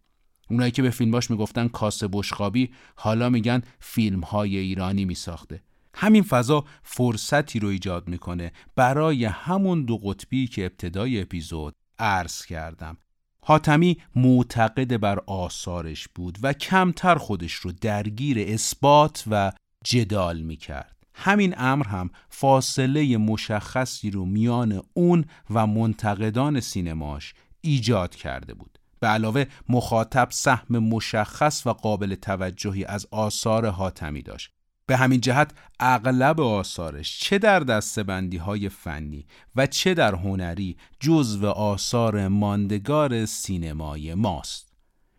اونایی 0.50 0.72
که 0.72 0.82
به 0.82 0.90
فیلماش 0.90 1.32
می‌گفتن 1.32 1.68
کاسه 1.68 2.08
بشقابی 2.12 2.70
حالا 2.96 3.30
میگن 3.30 3.62
فیلم 3.80 4.20
های 4.20 4.58
ایرانی 4.58 5.06
میساخته. 5.06 5.62
همین 5.94 6.24
فضا 6.24 6.66
فرصتی 6.84 7.60
رو 7.60 7.68
ایجاد 7.68 8.08
می‌کنه 8.08 8.52
برای 8.76 9.26
همون 9.26 9.86
دو 9.86 9.98
قطبی 9.98 10.48
که 10.48 10.66
ابتدای 10.66 11.22
اپیزود 11.22 11.76
عرض 12.00 12.46
کردم. 12.46 12.98
حاتمی 13.42 13.98
معتقد 14.16 14.98
بر 14.98 15.20
آثارش 15.20 16.08
بود 16.16 16.38
و 16.42 16.54
کمتر 16.54 17.16
خودش 17.16 17.54
رو 17.54 17.72
درگیر 17.72 18.54
اثبات 18.54 19.24
و 19.32 19.52
جدال 19.84 20.42
می‌کرد. 20.42 20.96
همین 21.14 21.56
امر 21.58 21.88
هم 21.88 22.10
فاصله 22.30 23.18
مشخصی 23.18 24.12
رو 24.12 24.26
میان 24.26 24.82
اون 24.94 25.26
و 25.50 25.68
منتقدان 25.68 26.60
سینماش 26.60 27.34
ایجاد 27.62 28.16
کرده 28.16 28.54
بود. 28.54 28.80
به 29.00 29.08
علاوه 29.08 29.46
مخاطب 29.70 30.28
سهم 30.32 30.80
مشخص 30.80 31.68
و 31.68 31.70
قابل 31.70 32.16
توجهی 32.16 32.86
از 32.86 33.08
آثار 33.12 33.70
حاتمی 33.70 34.22
داشت. 34.22 34.52
به 34.88 34.98
همین 34.98 35.22
جهت 35.22 35.52
اغلب 35.80 36.42
آثارش 36.42 37.20
چه 37.20 37.38
در 37.38 37.60
دستبندی 37.60 38.38
های 38.38 38.70
فنی 38.70 39.26
و 39.56 39.68
چه 39.68 39.94
در 39.94 40.16
هنری 40.16 40.78
جزو 41.00 41.48
آثار 41.48 42.28
ماندگار 42.28 43.26
سینمای 43.26 44.14
ماست. 44.14 44.74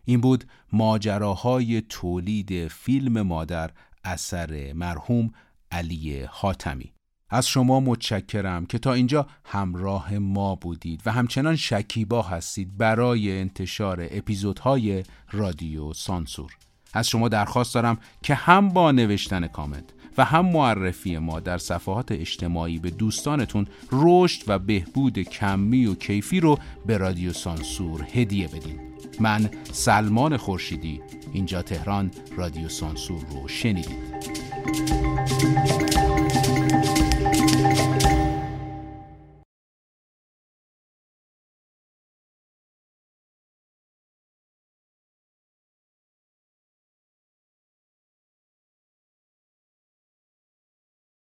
این 0.05 0.21
بود 0.21 0.43
ماجراهای 0.73 1.81
تولید 1.81 2.67
فیلم 2.67 3.21
مادر 3.21 3.71
اثر 4.03 4.73
مرحوم 4.73 5.31
علی 5.71 6.23
حاتمی. 6.29 6.93
از 7.29 7.47
شما 7.47 7.79
متشکرم 7.79 8.65
که 8.65 8.77
تا 8.77 8.93
اینجا 8.93 9.27
همراه 9.45 10.17
ما 10.17 10.55
بودید 10.55 11.01
و 11.05 11.11
همچنان 11.11 11.55
شکیبا 11.55 12.21
هستید 12.21 12.77
برای 12.77 13.39
انتشار 13.39 14.07
اپیزودهای 14.11 15.03
رادیو 15.31 15.93
سانسور. 15.93 16.51
از 16.93 17.07
شما 17.07 17.29
درخواست 17.29 17.73
دارم 17.73 17.97
که 18.23 18.35
هم 18.35 18.69
با 18.69 18.91
نوشتن 18.91 19.47
کامنت 19.47 19.93
و 20.17 20.25
هم 20.25 20.45
معرفی 20.45 21.17
ما 21.17 21.39
در 21.39 21.57
صفحات 21.57 22.11
اجتماعی 22.11 22.79
به 22.79 22.89
دوستانتون 22.89 23.67
رشد 23.91 24.43
و 24.47 24.59
بهبود 24.59 25.19
کمی 25.19 25.85
و 25.85 25.95
کیفی 25.95 26.39
رو 26.39 26.59
به 26.85 26.97
رادیو 26.97 27.33
سانسور 27.33 28.07
هدیه 28.13 28.47
بدین. 28.47 28.79
من 29.19 29.49
سلمان 29.71 30.37
خورشیدی 30.37 31.01
اینجا 31.33 31.61
تهران 31.61 32.11
رادیو 32.37 32.69
سانسور 32.69 33.21
رو 33.31 33.47
شنیدید. 33.47 34.17